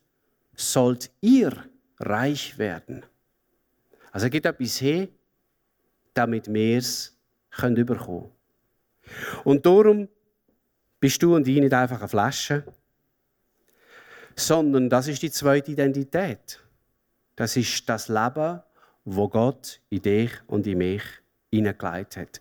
sollt 0.54 1.10
ihr 1.20 1.52
reich 1.98 2.58
werden. 2.58 3.04
Also 4.12 4.26
er 4.26 4.30
gibt 4.30 4.46
etwas 4.46 4.80
her, 4.80 5.08
damit 6.14 6.52
wir 6.52 6.78
es 6.78 7.16
bekommen 7.50 7.86
können. 7.86 8.30
Und 9.44 9.64
darum 9.64 10.08
bist 11.00 11.22
du 11.22 11.34
und 11.34 11.46
ich 11.46 11.60
nicht 11.60 11.72
einfach 11.72 12.00
eine 12.00 12.08
Flasche, 12.08 12.64
sondern 14.36 14.88
das 14.88 15.08
ist 15.08 15.22
die 15.22 15.30
zweite 15.30 15.72
Identität. 15.72 16.60
Das 17.36 17.56
ist 17.56 17.88
das 17.88 18.08
Leben, 18.08 18.60
wo 19.04 19.28
Gott 19.28 19.80
in 19.90 20.02
dich 20.02 20.32
und 20.46 20.66
in 20.66 20.78
mich 20.78 21.02
hineingelegt 21.50 22.16
hat. 22.16 22.40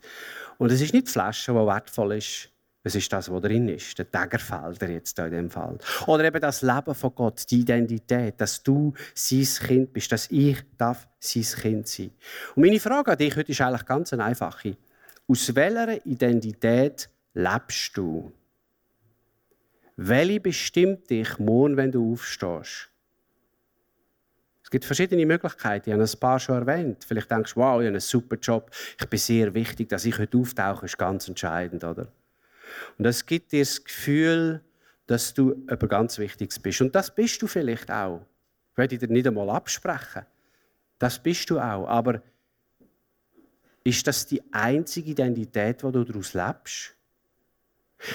Und 0.58 0.70
es 0.70 0.80
ist 0.80 0.92
nicht 0.92 1.06
die 1.06 1.12
Flasche, 1.12 1.52
die 1.52 1.58
wertvoll 1.58 2.14
ist, 2.14 2.50
es 2.88 2.94
ist 2.94 3.12
das, 3.12 3.30
was 3.30 3.42
drin 3.42 3.68
ist, 3.68 3.98
der 3.98 4.10
Tägerfelder 4.10 4.88
jetzt 4.88 5.18
in 5.18 5.30
dem 5.30 5.50
Fall. 5.50 5.78
Oder 6.06 6.24
eben 6.24 6.40
das 6.40 6.62
Leben 6.62 6.94
von 6.94 7.14
Gott, 7.14 7.44
die 7.50 7.60
Identität, 7.60 8.40
dass 8.40 8.62
du 8.62 8.94
sein 9.14 9.46
Kind 9.66 9.92
bist, 9.92 10.10
dass 10.10 10.30
ich 10.30 10.58
darf 10.76 11.06
sein 11.20 11.42
Kind 11.42 11.88
sein. 11.88 12.10
Und 12.54 12.64
meine 12.64 12.80
Frage 12.80 13.12
an 13.12 13.18
dich 13.18 13.36
heute 13.36 13.52
ist 13.52 13.60
eigentlich 13.60 13.86
ganz 13.86 14.12
eine 14.12 14.24
einfache. 14.24 14.76
Aus 15.28 15.54
welcher 15.54 16.04
Identität 16.06 17.08
lebst 17.34 17.96
du? 17.96 18.32
Welche 19.96 20.40
bestimmt 20.40 21.10
dich 21.10 21.38
morgen, 21.38 21.76
wenn 21.76 21.92
du 21.92 22.12
aufstehst? 22.12 22.88
Es 24.62 24.70
gibt 24.70 24.84
verschiedene 24.84 25.24
Möglichkeiten. 25.26 25.90
Ich 25.90 25.94
habe 25.94 26.04
ein 26.04 26.20
paar 26.20 26.38
schon 26.38 26.66
erwähnt. 26.66 27.04
Vielleicht 27.04 27.30
denkst 27.30 27.54
du, 27.54 27.60
wow, 27.60 27.80
ich 27.80 27.86
habe 27.86 27.86
einen 27.86 28.00
super 28.00 28.36
Job. 28.36 28.70
Ich 29.00 29.06
bin 29.06 29.18
sehr 29.18 29.54
wichtig, 29.54 29.88
dass 29.88 30.04
ich 30.04 30.18
heute 30.18 30.38
auftauche, 30.38 30.86
ist 30.86 30.98
ganz 30.98 31.26
entscheidend, 31.26 31.84
oder? 31.84 32.08
Und 32.96 33.04
das 33.04 33.24
gibt 33.26 33.52
dir 33.52 33.62
das 33.62 33.82
Gefühl, 33.82 34.62
dass 35.06 35.32
du 35.34 35.64
etwas 35.66 35.88
ganz 35.88 36.18
Wichtiges 36.18 36.58
bist. 36.58 36.80
Und 36.80 36.94
das 36.94 37.14
bist 37.14 37.40
du 37.40 37.46
vielleicht 37.46 37.90
auch. 37.90 38.26
Ich 38.72 38.78
werde 38.78 38.98
dir 38.98 39.08
nicht 39.08 39.26
einmal 39.26 39.50
absprechen. 39.50 40.26
Das 40.98 41.22
bist 41.22 41.48
du 41.50 41.58
auch. 41.58 41.86
Aber 41.88 42.22
ist 43.84 44.06
das 44.06 44.26
die 44.26 44.42
einzige 44.52 45.12
Identität, 45.12 45.82
die 45.82 45.92
du 45.92 46.04
daraus 46.04 46.34
lebst? 46.34 46.94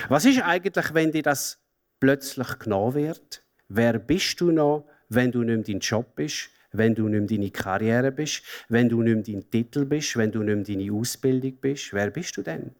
Was 0.08 0.26
ist 0.26 0.42
eigentlich, 0.42 0.94
wenn 0.94 1.12
dir 1.12 1.24
das 1.24 1.60
plötzlich 2.00 2.60
genommen 2.60 2.94
wird? 2.94 3.44
Wer 3.70 3.98
bist 3.98 4.40
du 4.40 4.52
noch, 4.52 4.86
wenn 5.10 5.32
du 5.32 5.40
nicht 5.40 5.56
mehr 5.56 5.64
dein 5.64 5.80
Job 5.80 6.16
bist, 6.16 6.50
wenn 6.72 6.94
du 6.96 7.08
nicht 7.08 7.20
mehr 7.20 7.40
deine 7.40 7.52
Karriere 7.52 8.12
bist, 8.12 8.44
wenn 8.70 8.88
du 8.90 9.02
nicht 9.02 9.28
mehr 9.28 9.42
dein 9.42 9.50
Titel 9.50 9.86
bist, 9.86 10.16
wenn 10.16 10.32
du 10.32 10.44
nicht 10.44 10.70
mehr 10.70 10.78
deine 10.78 10.94
Ausbildung 10.94 11.56
bist? 11.58 11.94
Wer 11.94 12.12
bist 12.12 12.38
du 12.38 12.44
denn? 12.44 12.72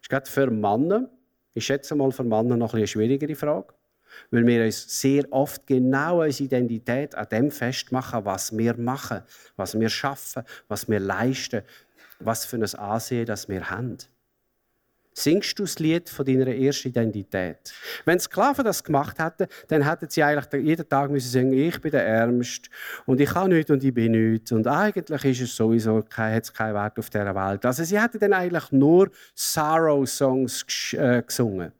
Ist 0.00 0.08
gerade 0.08 0.30
für 0.30 0.50
Männer 0.50 1.10
Ich 1.54 1.66
schätze 1.66 1.94
mal 1.94 2.12
für 2.12 2.24
Männer 2.24 2.56
noch 2.56 2.74
eine 2.74 2.86
schwierigere 2.86 3.34
Frage. 3.34 3.74
Weil 4.30 4.46
wir 4.46 4.64
uns 4.64 5.00
sehr 5.00 5.24
oft 5.30 5.66
genau 5.66 6.22
unsere 6.22 6.44
Identität 6.44 7.14
an 7.14 7.26
dem 7.30 7.50
festmachen, 7.50 8.24
was 8.24 8.56
wir 8.56 8.76
machen, 8.76 9.22
was 9.56 9.78
wir 9.78 9.88
schaffen, 9.88 10.44
was 10.66 10.88
wir 10.88 11.00
leisten, 11.00 11.62
was 12.20 12.44
für 12.44 12.56
ein 12.56 12.74
Ansehen 12.74 13.26
das 13.26 13.48
wir 13.48 13.70
haben. 13.70 13.98
Singst 15.18 15.58
du 15.58 15.64
das 15.64 15.80
Lied 15.80 16.08
von 16.08 16.24
deiner 16.24 16.46
ersten 16.46 16.90
Identität? 16.90 17.74
Wenn 18.04 18.20
Sklaven 18.20 18.64
das 18.64 18.84
gemacht 18.84 19.18
hätten, 19.18 19.48
dann 19.66 19.82
hätten 19.82 20.08
sie 20.08 20.22
eigentlich 20.22 20.62
jeden 20.64 20.88
Tag 20.88 21.10
müssen 21.10 21.28
sagen, 21.28 21.52
ich 21.52 21.80
bin 21.80 21.90
der 21.90 22.06
Ärmste 22.06 22.70
und 23.04 23.20
ich 23.20 23.28
kann 23.28 23.50
nichts 23.50 23.68
und 23.68 23.82
ich 23.82 23.92
bin 23.92 24.12
nichts. 24.12 24.52
Und 24.52 24.68
eigentlich 24.68 25.24
ist 25.24 25.40
es 25.40 25.56
sowieso 25.56 26.04
kein, 26.08 26.36
hat 26.36 26.44
es 26.44 26.54
keinen 26.54 26.74
Wert 26.74 27.00
auf 27.00 27.10
dieser 27.10 27.34
Welt. 27.34 27.66
Also 27.66 27.82
sie 27.82 28.00
hätten 28.00 28.20
dann 28.20 28.32
eigentlich 28.32 28.70
nur 28.70 29.10
Sorrow-Songs 29.34 30.92
äh, 30.92 31.22
gesungen. 31.26 31.72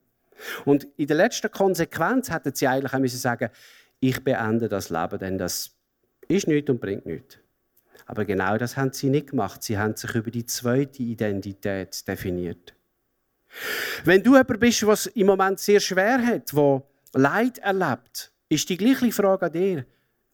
Und 0.64 0.88
in 0.96 1.06
der 1.06 1.18
letzten 1.18 1.48
Konsequenz 1.52 2.32
hätten 2.32 2.52
sie 2.52 2.66
eigentlich 2.66 2.92
auch 2.92 2.98
müssen 2.98 3.18
sagen, 3.18 3.50
ich 4.00 4.22
beende 4.24 4.68
das 4.68 4.90
Leben, 4.90 5.16
denn 5.16 5.38
das 5.38 5.70
ist 6.26 6.48
nichts 6.48 6.68
und 6.70 6.80
bringt 6.80 7.06
nichts. 7.06 7.38
Aber 8.06 8.24
genau 8.24 8.58
das 8.58 8.76
haben 8.76 8.92
sie 8.92 9.10
nicht 9.10 9.30
gemacht. 9.30 9.62
Sie 9.62 9.78
haben 9.78 9.94
sich 9.94 10.12
über 10.16 10.32
die 10.32 10.44
zweite 10.44 11.04
Identität 11.04 12.08
definiert. 12.08 12.74
Wenn 14.04 14.22
du 14.22 14.36
jemand 14.36 14.60
bist, 14.60 14.86
was 14.86 15.06
im 15.06 15.26
Moment 15.26 15.58
sehr 15.58 15.80
schwer 15.80 16.24
hat, 16.24 16.54
wo 16.54 16.86
Leid 17.14 17.58
erlebt, 17.58 18.32
ist 18.48 18.68
die 18.68 18.76
gleiche 18.76 19.12
Frage 19.12 19.46
an 19.46 19.52
dir. 19.52 19.86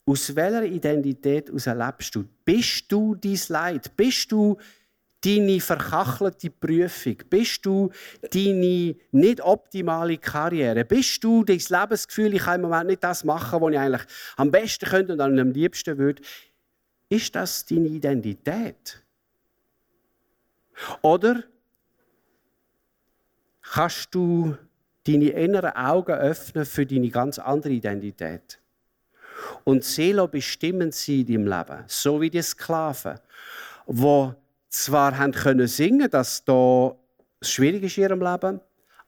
Aus 0.06 0.34
welcher 0.36 0.64
Identität 0.64 1.48
lebst 1.48 2.14
du? 2.14 2.24
Bist 2.44 2.92
du 2.92 3.14
dein 3.14 3.38
Leid? 3.48 3.96
Bist 3.96 4.30
du 4.30 4.58
deine 5.24 5.60
verkachelte 5.60 6.50
Prüfung? 6.50 7.16
Bist 7.30 7.64
du 7.64 7.90
deine 8.30 8.96
nicht 9.12 9.40
optimale 9.40 10.18
Karriere? 10.18 10.84
Bist 10.84 11.24
du 11.24 11.42
dein 11.44 11.58
Lebensgefühl, 11.58 12.34
ich 12.34 12.42
kann 12.42 12.56
im 12.56 12.62
Moment 12.68 12.90
nicht 12.90 13.02
das 13.02 13.24
machen, 13.24 13.60
was 13.60 13.72
ich 13.72 13.78
eigentlich 13.78 14.02
am 14.36 14.50
besten 14.50 14.86
könnte 14.86 15.14
und 15.14 15.20
am 15.20 15.52
liebsten 15.52 15.96
würde? 15.96 16.22
Ist 17.08 17.34
das 17.34 17.64
deine 17.64 17.88
Identität? 17.88 19.02
Oder 21.00 21.44
kannst 23.72 24.14
du 24.14 24.56
deine 25.06 25.30
inneren 25.30 25.72
Augen 25.72 26.12
öffnen 26.12 26.64
für 26.64 26.86
deine 26.86 27.10
ganz 27.10 27.38
andere 27.38 27.72
Identität? 27.72 28.60
Und 29.64 29.84
Seele 29.84 30.28
bestimmen 30.28 30.92
sie 30.92 31.22
in 31.22 31.26
deinem 31.26 31.46
Leben, 31.46 31.84
so 31.86 32.20
wie 32.20 32.30
die 32.30 32.42
Sklaven, 32.42 33.18
die 33.86 34.32
zwar 34.70 35.18
haben 35.18 35.32
können 35.32 35.66
singen, 35.66 36.08
dass 36.10 36.44
da 36.44 36.94
schwierig 37.42 37.82
ist 37.82 37.98
in 37.98 38.04
ihrem 38.04 38.22
Leben, 38.22 38.60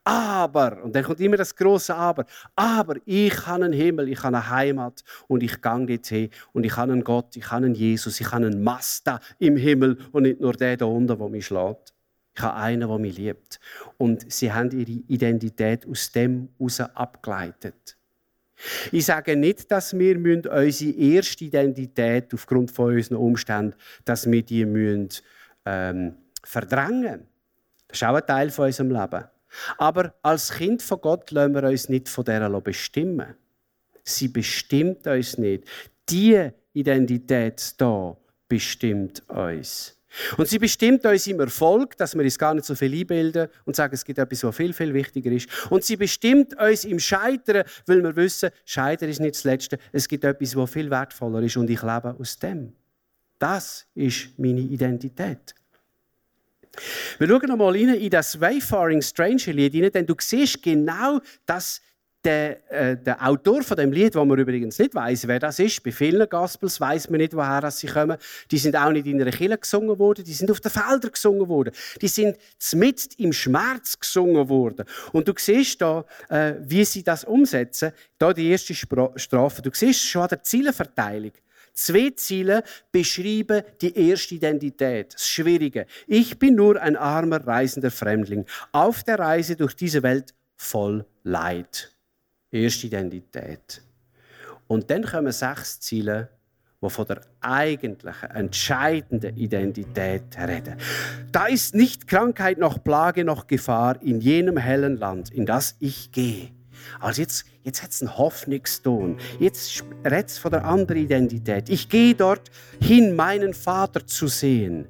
aber, 0.07 0.85
und 0.85 0.95
dann 0.95 1.03
kommt 1.03 1.21
immer 1.21 1.37
das 1.37 1.57
große 1.57 1.93
Aber, 1.93 2.27
aber 2.55 2.95
ich 3.07 3.45
habe 3.45 3.65
einen 3.65 3.73
Himmel, 3.73 4.09
ich 4.09 4.23
habe 4.23 4.37
eine 4.37 4.49
Heimat 4.49 5.03
und 5.27 5.43
ich 5.43 5.61
gehe 5.61 5.87
dorthin 5.87 6.31
und 6.53 6.65
ich 6.65 6.77
habe 6.77 6.93
einen 6.93 7.03
Gott, 7.03 7.35
ich 7.35 7.51
habe 7.51 7.67
einen 7.67 7.75
Jesus, 7.75 8.21
ich 8.21 8.31
habe 8.31 8.47
einen 8.47 8.63
Master 8.63 9.19
im 9.41 9.57
Himmel 9.57 9.99
und 10.13 10.23
nicht 10.23 10.41
nur 10.41 10.53
der 10.53 10.77
da 10.77 10.85
unten, 10.85 11.19
der 11.19 11.29
mich 11.29 11.47
schlägt. 11.47 11.96
Ich 12.37 12.43
habe 12.43 12.55
einen, 12.57 12.89
der 12.89 12.99
mich 12.99 13.17
liebt. 13.17 13.61
Und 13.97 14.31
sie 14.31 14.53
haben 14.53 14.71
ihre 14.71 15.01
Identität 15.09 15.87
aus 15.87 16.13
dem 16.13 16.49
heraus 16.59 16.81
abgeleitet. 16.81 17.97
Ich 18.93 19.07
sage 19.07 19.37
nicht, 19.37 19.71
dass 19.71 19.99
wir 19.99 20.17
unsere 20.17 20.91
erste 20.91 21.45
Identität 21.45 22.33
aufgrund 22.33 22.71
von 22.71 22.95
unseren 22.95 23.17
Umständen, 23.17 23.75
dass 24.05 24.31
wir 24.31 24.43
die 24.43 24.65
müssen, 24.65 25.09
ähm, 25.65 26.15
verdrängen. 26.43 27.27
Das 27.89 27.99
ist 27.99 28.05
auch 28.05 28.15
ein 28.15 28.27
Teil 28.27 28.51
von 28.51 28.67
unserem 28.67 28.91
Leben. 28.91 29.25
Aber 29.79 30.15
als 30.23 30.53
Kind 30.53 30.83
von 30.83 31.01
Gott 31.01 31.31
lassen 31.31 31.55
wir 31.55 31.65
uns 31.65 31.89
nicht 31.89 32.09
von 32.09 32.25
dieser 32.25 32.61
bestimmen. 32.61 33.35
Sie 34.05 34.29
bestimmt 34.29 35.07
uns 35.07 35.39
nicht. 35.39 35.65
Die 36.09 36.51
Identität 36.73 37.75
da 37.79 38.17
bestimmt 38.49 39.29
uns. 39.29 39.96
Und 40.37 40.49
sie 40.49 40.59
bestimmt 40.59 41.05
uns 41.05 41.27
im 41.27 41.41
Erfolg, 41.41 41.97
dass 41.97 42.15
wir 42.15 42.23
uns 42.23 42.39
gar 42.39 42.55
nicht 42.55 42.65
so 42.65 42.75
viel 42.75 42.93
einbilden 42.95 43.49
und 43.65 43.77
sagen, 43.77 43.95
es 43.95 44.05
gibt 44.05 44.19
etwas, 44.19 44.43
was 44.45 44.57
viel, 44.57 44.73
viel 44.73 44.95
wichtiger 44.95 45.31
ist. 45.31 45.49
Und 45.71 45.85
sie 45.85 45.97
bestimmt 45.97 46.59
uns 46.59 46.85
im 46.85 46.99
Scheitern, 46.99 47.65
weil 47.87 48.03
wir 48.03 48.17
wissen, 48.17 48.51
Scheitern 48.65 49.09
ist 49.09 49.21
nicht 49.21 49.37
das 49.37 49.45
Letzte. 49.45 49.79
Es 49.93 50.09
gibt 50.09 50.25
etwas, 50.25 50.57
was 50.57 50.71
viel 50.71 50.91
wertvoller 50.91 51.43
ist 51.43 51.57
und 51.57 51.69
ich 51.71 51.83
lebe 51.83 52.17
aus 52.19 52.39
dem. 52.39 52.73
Das 53.39 53.87
ist 53.95 54.39
meine 54.39 54.61
Identität. 54.61 55.55
Wir 57.19 57.29
schauen 57.29 57.49
noch 57.49 57.57
mal 57.57 57.73
rein 57.73 57.95
in 57.95 58.11
das 58.11 58.41
Wayfaring 58.41 59.03
Stranger 59.03 59.53
Lied 59.53 59.95
denn 59.95 60.07
du 60.07 60.15
siehst 60.19 60.63
genau, 60.63 61.21
dass 61.47 61.81
der, 62.27 62.71
äh, 62.73 62.97
der, 62.97 63.25
Autor 63.27 63.63
von 63.63 63.77
dem 63.77 63.93
Lied, 63.93 64.17
wo 64.17 64.25
man 64.25 64.39
übrigens 64.39 64.79
nicht 64.79 64.95
weiß, 64.95 65.29
wer 65.29 65.39
das 65.39 65.61
ist, 65.61 65.83
bei 65.85 65.93
vielen 65.93 66.29
Gospels 66.29 66.81
weiß 66.81 67.09
man 67.09 67.19
nicht, 67.19 67.35
woher 67.35 67.71
sie 67.71 67.87
kommen. 67.87 68.19
Die 68.51 68.59
sind 68.59 68.77
auch 68.77 68.91
nicht 68.91 69.07
in 69.07 69.21
einer 69.21 69.31
Kirche 69.31 69.57
gesungen 69.57 69.97
worden, 69.99 70.25
die 70.25 70.33
sind 70.33 70.51
auf 70.51 70.61
den 70.61 70.73
Feldern 70.73 71.13
gesungen 71.13 71.49
worden. 71.49 71.73
Die 72.03 72.09
sind 72.09 72.37
mit 72.75 73.15
im 73.19 73.33
Schmerz 73.33 73.99
gesungen 73.99 74.49
worden. 74.49 74.85
Und 75.13 75.29
du 75.29 75.33
siehst 75.39 75.81
da, 75.81 76.05
äh, 76.29 76.55
wie 76.61 76.85
sie 76.85 77.05
das 77.05 77.25
umsetzen. 77.25 77.93
Da 78.19 78.33
die 78.33 78.51
erste 78.51 78.75
Strafe. 78.75 79.63
Du 79.63 79.71
siehst 79.73 80.03
schon 80.05 80.23
an 80.23 80.29
der 80.29 80.43
Zielverteilung. 80.43 81.33
Zwei 81.75 82.11
Ziele 82.17 82.65
beschreiben 82.91 83.63
die 83.81 84.09
erste 84.09 84.35
Identität, 84.35 85.15
das 85.15 85.29
Schwierige. 85.29 85.87
Ich 86.07 86.39
bin 86.39 86.57
nur 86.57 86.81
ein 86.81 86.97
armer, 86.97 87.47
reisender 87.47 87.91
Fremdling 87.91 88.47
auf 88.73 89.05
der 89.05 89.19
Reise 89.19 89.55
durch 89.55 89.77
diese 89.77 90.03
Welt 90.03 90.35
voll 90.57 91.05
Leid. 91.23 91.96
Erste 92.51 92.87
Identität. 92.87 93.83
Und 94.67 94.91
dann 94.91 95.05
kommen 95.05 95.33
sechs 95.33 95.81
Ziele, 95.81 96.29
die 96.83 96.91
von 96.91 97.07
der 97.07 97.21
eigentlichen, 97.41 98.31
entscheidenden 98.31 99.37
Identität 99.37 100.23
reden. 100.39 100.77
Da 101.33 101.47
ist 101.47 101.75
nicht 101.75 102.07
Krankheit 102.07 102.59
noch 102.59 102.83
Plage 102.83 103.25
noch 103.25 103.47
Gefahr 103.47 104.01
in 104.03 104.21
jenem 104.21 104.57
hellen 104.57 104.97
Land, 104.97 105.33
in 105.33 105.47
das 105.47 105.77
ich 105.81 106.13
gehe. 106.13 106.51
Also 107.01 107.23
jetzt, 107.23 107.47
jetzt 107.63 107.83
hat 107.83 107.91
es 107.91 108.03
einen 108.03 108.17
Hoffnungston. 108.17 109.19
Jetzt 109.41 109.85
redet 110.05 110.29
es 110.31 110.39
von 110.39 110.51
der 110.53 110.65
anderen 110.65 111.03
Identität. 111.03 111.69
Ich 111.69 111.89
gehe 111.89 112.15
dort 112.15 112.51
hin, 112.81 113.17
meinen 113.17 113.55
Vater 113.55 114.07
zu 114.07 114.29
sehen. 114.29 114.87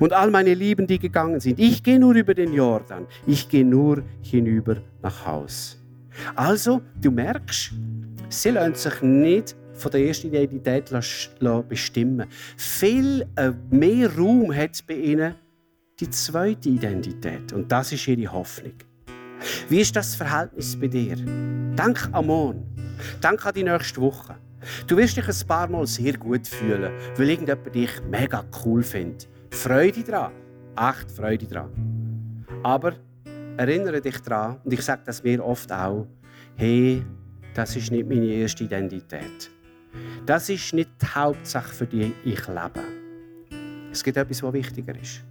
Und 0.00 0.12
all 0.12 0.30
meine 0.30 0.54
Lieben, 0.54 0.86
die 0.86 0.98
gegangen 0.98 1.40
sind. 1.40 1.58
Ich 1.58 1.82
gehe 1.82 2.00
nur 2.00 2.14
über 2.14 2.34
den 2.34 2.54
Jordan. 2.54 3.06
Ich 3.26 3.48
gehe 3.48 3.64
nur 3.64 4.02
hinüber 4.22 4.76
nach 5.02 5.26
Haus. 5.26 5.79
Also, 6.34 6.82
du 7.00 7.10
merkst, 7.10 7.72
sie 8.28 8.50
lassen 8.50 8.74
sich 8.74 9.02
nicht 9.02 9.56
von 9.74 9.90
der 9.90 10.06
ersten 10.06 10.28
Identität 10.28 10.90
bestimmen. 11.68 12.28
Viel 12.56 13.26
äh, 13.36 13.52
mehr 13.70 14.14
Raum 14.14 14.54
hat 14.54 14.84
bei 14.86 14.94
ihnen 14.94 15.34
die 15.98 16.10
zweite 16.10 16.68
Identität. 16.68 17.52
Und 17.52 17.70
das 17.70 17.92
ist 17.92 18.06
ihre 18.08 18.32
Hoffnung. 18.32 18.74
Wie 19.68 19.80
ist 19.80 19.96
das 19.96 20.14
Verhältnis 20.14 20.78
bei 20.78 20.88
dir? 20.88 21.16
Denk 21.16 22.08
an 22.12 22.26
morgen. 22.26 22.66
Denk 23.22 23.44
an 23.44 23.54
die 23.54 23.64
nächste 23.64 24.00
Woche. 24.00 24.36
Du 24.86 24.96
wirst 24.96 25.16
dich 25.16 25.26
ein 25.26 25.46
paar 25.46 25.68
Mal 25.68 25.86
sehr 25.86 26.16
gut 26.18 26.46
fühlen, 26.46 26.92
weil 27.16 27.30
irgendjemand 27.30 27.74
dich 27.74 27.90
mega 28.10 28.44
cool 28.64 28.82
findet. 28.82 29.28
Freude 29.50 30.02
dran. 30.02 30.32
Echt 30.76 31.10
Freude 31.10 31.46
dran. 31.46 32.44
Aber 32.62 32.94
erinnere 33.56 34.00
dich 34.00 34.18
daran, 34.20 34.58
und 34.64 34.72
ich 34.72 34.82
sage 34.82 35.02
das 35.04 35.22
mir 35.22 35.44
oft 35.44 35.70
auch, 35.72 36.06
hey, 36.56 37.02
das 37.54 37.76
ist 37.76 37.90
nicht 37.90 38.08
meine 38.08 38.26
erste 38.26 38.64
Identität. 38.64 39.50
Das 40.26 40.48
ist 40.48 40.72
nicht 40.72 40.90
die 41.00 41.06
Hauptsache, 41.06 41.74
für 41.74 41.86
die 41.86 42.12
ich 42.24 42.46
lebe. 42.46 42.80
Es 43.90 44.04
gibt 44.04 44.16
etwas, 44.16 44.42
was 44.42 44.52
wichtiger 44.52 44.94
ist. 44.94 45.24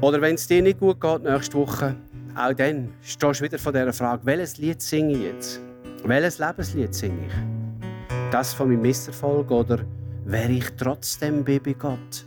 Oder 0.00 0.20
wenn 0.20 0.34
es 0.34 0.46
dir 0.46 0.62
nicht 0.62 0.78
gut 0.80 1.00
geht 1.00 1.22
nächste 1.22 1.56
Woche, 1.56 1.94
auch 2.34 2.52
dann 2.52 2.92
stehst 3.02 3.40
du 3.40 3.44
wieder 3.44 3.58
vor 3.58 3.72
dieser 3.72 3.92
Frage, 3.92 4.24
welches 4.24 4.58
Lied 4.58 4.82
singe 4.82 5.12
ich 5.12 5.22
jetzt? 5.22 5.60
Welches 6.04 6.38
Lebenslied 6.38 6.94
singe 6.94 7.26
ich? 7.26 8.30
Das 8.30 8.52
von 8.52 8.68
meinem 8.68 8.82
Misserfolg 8.82 9.50
oder 9.50 9.80
wäre 10.24 10.52
ich 10.52 10.70
trotzdem 10.76 11.44
bei 11.44 11.58
Gott? 11.78 12.26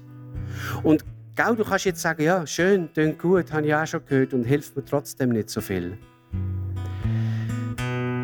Und 0.84 1.04
gell, 1.38 1.56
du 1.56 1.64
kannst 1.64 1.86
jetzt 1.86 2.02
sagen, 2.02 2.24
ja, 2.24 2.46
schön, 2.46 2.90
klingt 2.94 3.20
gut, 3.20 3.52
habe 3.54 3.68
ich 3.68 3.74
auch 3.74 3.86
schon 3.86 4.06
gehört 4.06 4.34
und 4.34 4.44
hilft 4.44 4.76
mir 4.76 4.84
trotzdem 4.84 5.30
nicht 5.30 5.50
so 5.50 5.62
viel. 5.62 5.98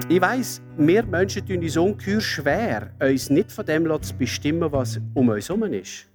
Ich 0.09 0.19
weiss, 0.19 0.61
wir 0.77 1.03
Menschen 1.05 1.45
tun 1.45 1.59
uns 1.59 1.77
ungeheuer 1.77 2.19
schwer, 2.19 2.89
uns 2.99 3.29
nicht 3.29 3.51
von 3.51 3.65
dem 3.65 4.01
zu 4.01 4.15
bestimmen, 4.15 4.69
was 4.71 4.99
um 5.13 5.29
uns 5.29 5.47
herum 5.47 5.63
ist. 5.71 6.07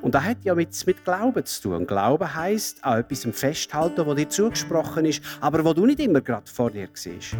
Und 0.00 0.14
das 0.14 0.24
hat 0.24 0.38
ja 0.42 0.54
mit, 0.54 0.70
mit 0.86 1.04
Glauben 1.04 1.44
zu 1.44 1.62
tun. 1.62 1.86
Glauben 1.86 2.34
heisst 2.34 2.82
an 2.84 3.00
etwas 3.00 3.24
festhalten, 3.32 4.04
das 4.04 4.16
dir 4.16 4.28
zugesprochen 4.28 5.04
ist, 5.04 5.22
aber 5.40 5.64
wo 5.64 5.72
du 5.72 5.86
nicht 5.86 6.00
immer 6.00 6.20
gerade 6.20 6.50
vor 6.50 6.70
dir 6.70 6.88
siehst. 6.92 7.36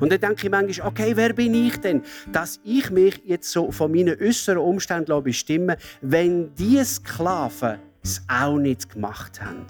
Und 0.00 0.10
dann 0.10 0.20
denke 0.20 0.46
ich 0.46 0.50
manchmal, 0.50 0.88
okay, 0.88 1.12
wer 1.14 1.32
bin 1.32 1.54
ich 1.54 1.76
denn, 1.76 2.02
dass 2.32 2.60
ich 2.64 2.90
mich 2.90 3.22
jetzt 3.24 3.52
so 3.52 3.70
von 3.70 3.92
meinen 3.92 4.20
äußeren 4.20 4.58
Umständen 4.58 5.22
bestimmen 5.22 5.76
wenn 6.00 6.52
die 6.54 6.82
Sklaven 6.82 7.91
es 8.02 8.22
auch 8.28 8.58
nicht 8.58 8.90
gemacht 8.90 9.40
haben. 9.42 9.66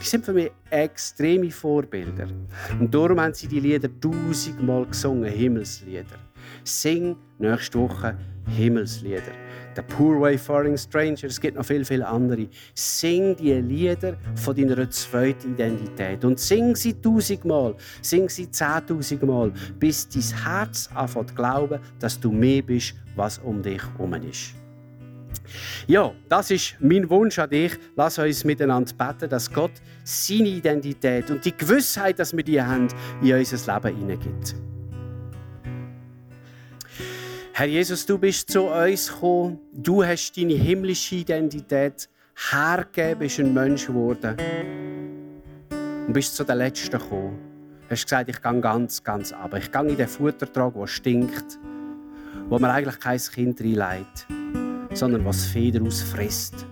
Die 0.00 0.06
sind 0.06 0.24
für 0.24 0.32
mich 0.32 0.50
extreme 0.70 1.50
Vorbilder. 1.50 2.26
Und 2.80 2.94
darum 2.94 3.20
haben 3.20 3.34
sie 3.34 3.46
die 3.46 3.60
Lieder 3.60 3.88
tausendmal 4.00 4.86
gesungen, 4.86 5.30
Himmelslieder. 5.30 6.16
Sing 6.64 7.16
nächste 7.38 7.78
Woche 7.78 8.16
Himmelslieder. 8.48 9.32
The 9.76 9.82
Poor 9.82 10.20
Wayfaring 10.20 10.76
Stranger, 10.76 11.24
es 11.24 11.40
gibt 11.40 11.56
noch 11.56 11.64
viel, 11.64 11.84
viel 11.84 12.02
andere. 12.02 12.48
Sing 12.74 13.34
die 13.36 13.52
Lieder 13.54 14.16
von 14.36 14.54
deiner 14.54 14.88
zweiten 14.90 15.54
Identität. 15.54 16.24
Und 16.24 16.38
sing 16.38 16.76
sie 16.76 16.94
tausendmal, 16.94 17.74
sing 18.00 18.28
sie 18.28 18.50
zehntausendmal, 18.50 19.52
bis 19.78 20.08
dein 20.08 20.44
Herz 20.44 20.88
anfängt 20.94 21.34
glauben, 21.34 21.80
dass 21.98 22.18
du 22.18 22.30
mehr 22.30 22.62
bist, 22.62 22.94
was 23.16 23.38
um 23.38 23.62
dich 23.62 23.82
herum 23.82 24.14
ist. 24.14 24.54
Ja, 25.86 26.12
das 26.28 26.50
ist 26.50 26.76
mein 26.80 27.08
Wunsch 27.10 27.38
an 27.38 27.50
dich. 27.50 27.72
Lass 27.96 28.18
uns 28.18 28.44
miteinander 28.44 28.92
beten, 28.94 29.28
dass 29.28 29.52
Gott 29.52 29.72
seine 30.02 30.48
Identität 30.48 31.30
und 31.30 31.44
die 31.44 31.56
Gewissheit, 31.56 32.18
dass 32.18 32.34
wir 32.36 32.44
die 32.44 32.60
haben, 32.60 32.88
in 33.22 33.34
unser 33.34 33.74
Leben 33.74 33.96
hineingibt. 33.96 34.54
Herr 37.56 37.66
Jesus, 37.66 38.04
du 38.04 38.18
bist 38.18 38.50
zu 38.50 38.62
uns 38.62 39.12
gekommen. 39.12 39.60
Du 39.72 40.04
hast 40.04 40.36
deine 40.36 40.54
himmlische 40.54 41.14
Identität 41.16 42.08
hergegeben, 42.50 43.20
bist 43.20 43.38
ein 43.38 43.54
Mensch 43.54 43.86
geworden. 43.86 44.36
Und 46.06 46.12
bist 46.12 46.34
zu 46.34 46.42
den 46.42 46.58
Letzten 46.58 46.98
gekommen. 46.98 47.38
Du 47.82 47.90
hast 47.90 48.04
gesagt, 48.04 48.28
ich 48.28 48.42
gehe 48.42 48.60
ganz, 48.60 49.04
ganz 49.04 49.32
ab. 49.32 49.54
Ich 49.56 49.70
gehe 49.70 49.86
in 49.86 49.96
den 49.96 50.08
Futtertrag, 50.08 50.74
der 50.74 50.86
stinkt, 50.88 51.58
wo 52.48 52.58
man 52.58 52.72
eigentlich 52.72 52.98
kein 52.98 53.18
Kind 53.18 53.60
reinlegt, 53.60 54.26
sondern 54.94 55.24
was 55.24 55.44
Feder 55.44 55.82
ausfrisst. 55.82 56.66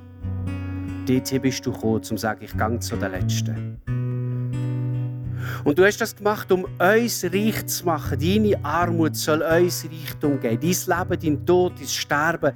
Dort 1.06 1.42
bist 1.42 1.66
du 1.66 1.72
gekommen, 1.72 1.96
um 1.96 2.02
zu 2.02 2.16
sagen, 2.16 2.44
ich 2.44 2.56
gehe 2.56 2.78
zu 2.78 2.96
den 2.96 3.10
Letzten. 3.10 3.82
Und 5.64 5.78
du 5.78 5.84
hast 5.84 6.00
das 6.00 6.14
gemacht, 6.14 6.50
um 6.50 6.64
uns 6.64 7.24
reich 7.24 7.66
zu 7.66 7.84
machen. 7.84 8.18
Deine 8.18 8.64
Armut 8.64 9.16
soll 9.16 9.42
uns 9.42 9.84
Reichtum 9.84 10.40
geben. 10.40 10.58
Dein 10.60 10.98
Leben, 10.98 11.20
dein 11.20 11.46
Tod, 11.46 11.72
dein 11.78 11.88
Sterben, 11.88 12.52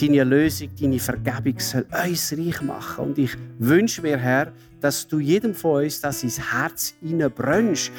deine 0.00 0.18
Erlösung, 0.18 0.68
deine 0.80 0.98
Vergebung 0.98 1.58
soll 1.58 1.86
uns 1.92 2.32
reich 2.32 2.62
machen. 2.62 3.06
Und 3.06 3.18
ich 3.18 3.36
wünsche 3.58 4.02
mir, 4.02 4.16
Herr, 4.16 4.52
dass 4.80 5.06
du 5.06 5.18
jedem 5.18 5.54
von 5.54 5.84
uns 5.84 6.00
das 6.00 6.22
ins 6.22 6.52
Herz 6.52 6.94
hineinbrennst, 7.00 7.90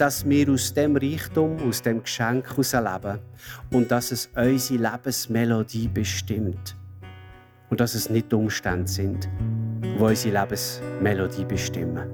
dass 0.00 0.26
wir 0.26 0.48
aus 0.48 0.72
dem 0.72 0.96
Reichtum, 0.96 1.58
aus 1.68 1.82
dem 1.82 2.02
Geschenk 2.02 2.56
leben 2.56 3.18
und 3.70 3.90
dass 3.90 4.12
es 4.12 4.30
unsere 4.34 4.80
Lebensmelodie 4.80 5.88
bestimmt. 5.88 6.74
Und 7.68 7.80
dass 7.80 7.94
es 7.94 8.08
nicht 8.08 8.32
Umstände 8.32 8.88
sind, 8.88 9.28
die 9.84 9.94
unsere 9.98 10.40
Lebensmelodie 10.40 11.44
bestimmen. 11.44 12.08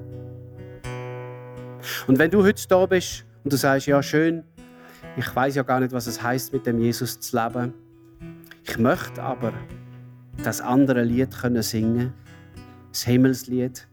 Und 2.07 2.19
wenn 2.19 2.29
du 2.29 2.43
heute 2.43 2.67
da 2.67 2.85
bist 2.85 3.25
und 3.45 3.53
du 3.53 3.57
sagst, 3.57 3.87
ja 3.87 4.03
schön, 4.03 4.43
ich 5.15 5.33
weiß 5.33 5.55
ja 5.55 5.63
gar 5.63 5.79
nicht, 5.79 5.93
was 5.93 6.07
es 6.07 6.21
heißt, 6.21 6.51
mit 6.51 6.65
dem 6.65 6.79
Jesus 6.79 7.17
zu 7.21 7.37
leben. 7.37 7.73
Ich 8.65 8.77
möchte 8.77 9.23
aber 9.23 9.53
das 10.43 10.59
andere 10.59 11.03
Lied 11.03 11.31
können 11.39 11.63
singen, 11.63 12.13
das 12.91 13.03
Himmelslied. 13.03 13.87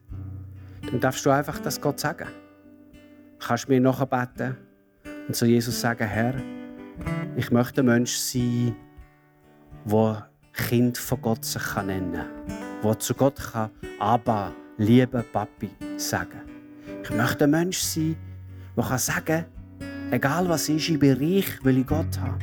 Dann 0.90 1.00
darfst 1.00 1.24
du 1.24 1.30
einfach 1.30 1.60
das 1.60 1.80
Gott 1.80 2.00
sagen. 2.00 2.26
Du 3.44 3.48
kannst 3.48 3.68
mir 3.68 3.78
nachher 3.78 4.06
beten 4.06 4.56
und 5.28 5.36
zu 5.36 5.44
Jesus 5.44 5.78
sagen, 5.78 6.08
Herr, 6.08 6.34
ich 7.36 7.50
möchte 7.50 7.82
ein 7.82 7.86
Mensch 7.86 8.16
sein, 8.16 8.74
der 9.84 10.30
Kind 10.54 10.96
von 10.96 11.20
Gott 11.20 11.44
sich 11.44 11.62
nennen 11.76 12.14
kann, 12.14 12.80
der 12.82 12.98
zu 12.98 13.12
Gott 13.12 13.36
kann, 13.52 13.68
Abba, 13.98 14.50
liebe 14.78 15.22
Papi, 15.30 15.68
sagen 15.98 16.40
ich 17.02 17.10
möchte 17.10 17.44
ein 17.44 17.50
Mensch 17.50 17.80
sein, 17.80 18.16
der 18.78 18.98
sagen 18.98 19.26
kann, 19.26 19.44
egal 20.10 20.48
was 20.48 20.70
ist, 20.70 20.88
ich 20.88 20.98
bin 20.98 21.12
reich, 21.12 21.62
weil 21.62 21.76
ich 21.76 21.86
Gott 21.86 22.18
habe. 22.18 22.38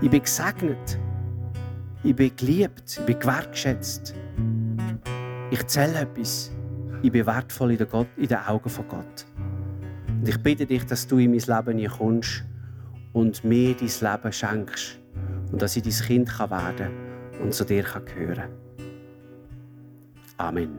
Ich 0.00 0.10
bin 0.10 0.22
gesegnet. 0.22 0.96
Ich 2.04 2.14
bin 2.14 2.30
geliebt. 2.36 2.98
Ich 3.00 3.04
bin 3.04 3.18
gewertschätzt. 3.18 4.14
Ich 5.50 5.66
zähle 5.66 6.02
etwas. 6.02 6.52
Ich 7.02 7.10
bin 7.10 7.26
wertvoll 7.26 7.72
in 7.72 8.28
den 8.28 8.38
Augen 8.38 8.70
von 8.70 8.86
Gott. 8.86 9.26
Und 10.20 10.28
ich 10.28 10.38
bitte 10.42 10.66
dich, 10.66 10.84
dass 10.84 11.06
du 11.06 11.16
in 11.16 11.30
mein 11.30 11.66
Leben 11.66 11.88
kommst 11.88 12.44
und 13.14 13.42
mir 13.42 13.74
dein 13.74 13.88
Leben 13.88 14.32
schenkst. 14.32 14.98
Und 15.50 15.62
dass 15.62 15.76
ich 15.76 15.82
dein 15.82 15.92
Kind 15.92 16.38
werden 16.38 16.76
kann 16.76 16.92
und 17.42 17.54
zu 17.54 17.64
dir 17.64 17.82
gehören 17.82 18.36
kann. 18.36 18.50
Amen. 20.36 20.78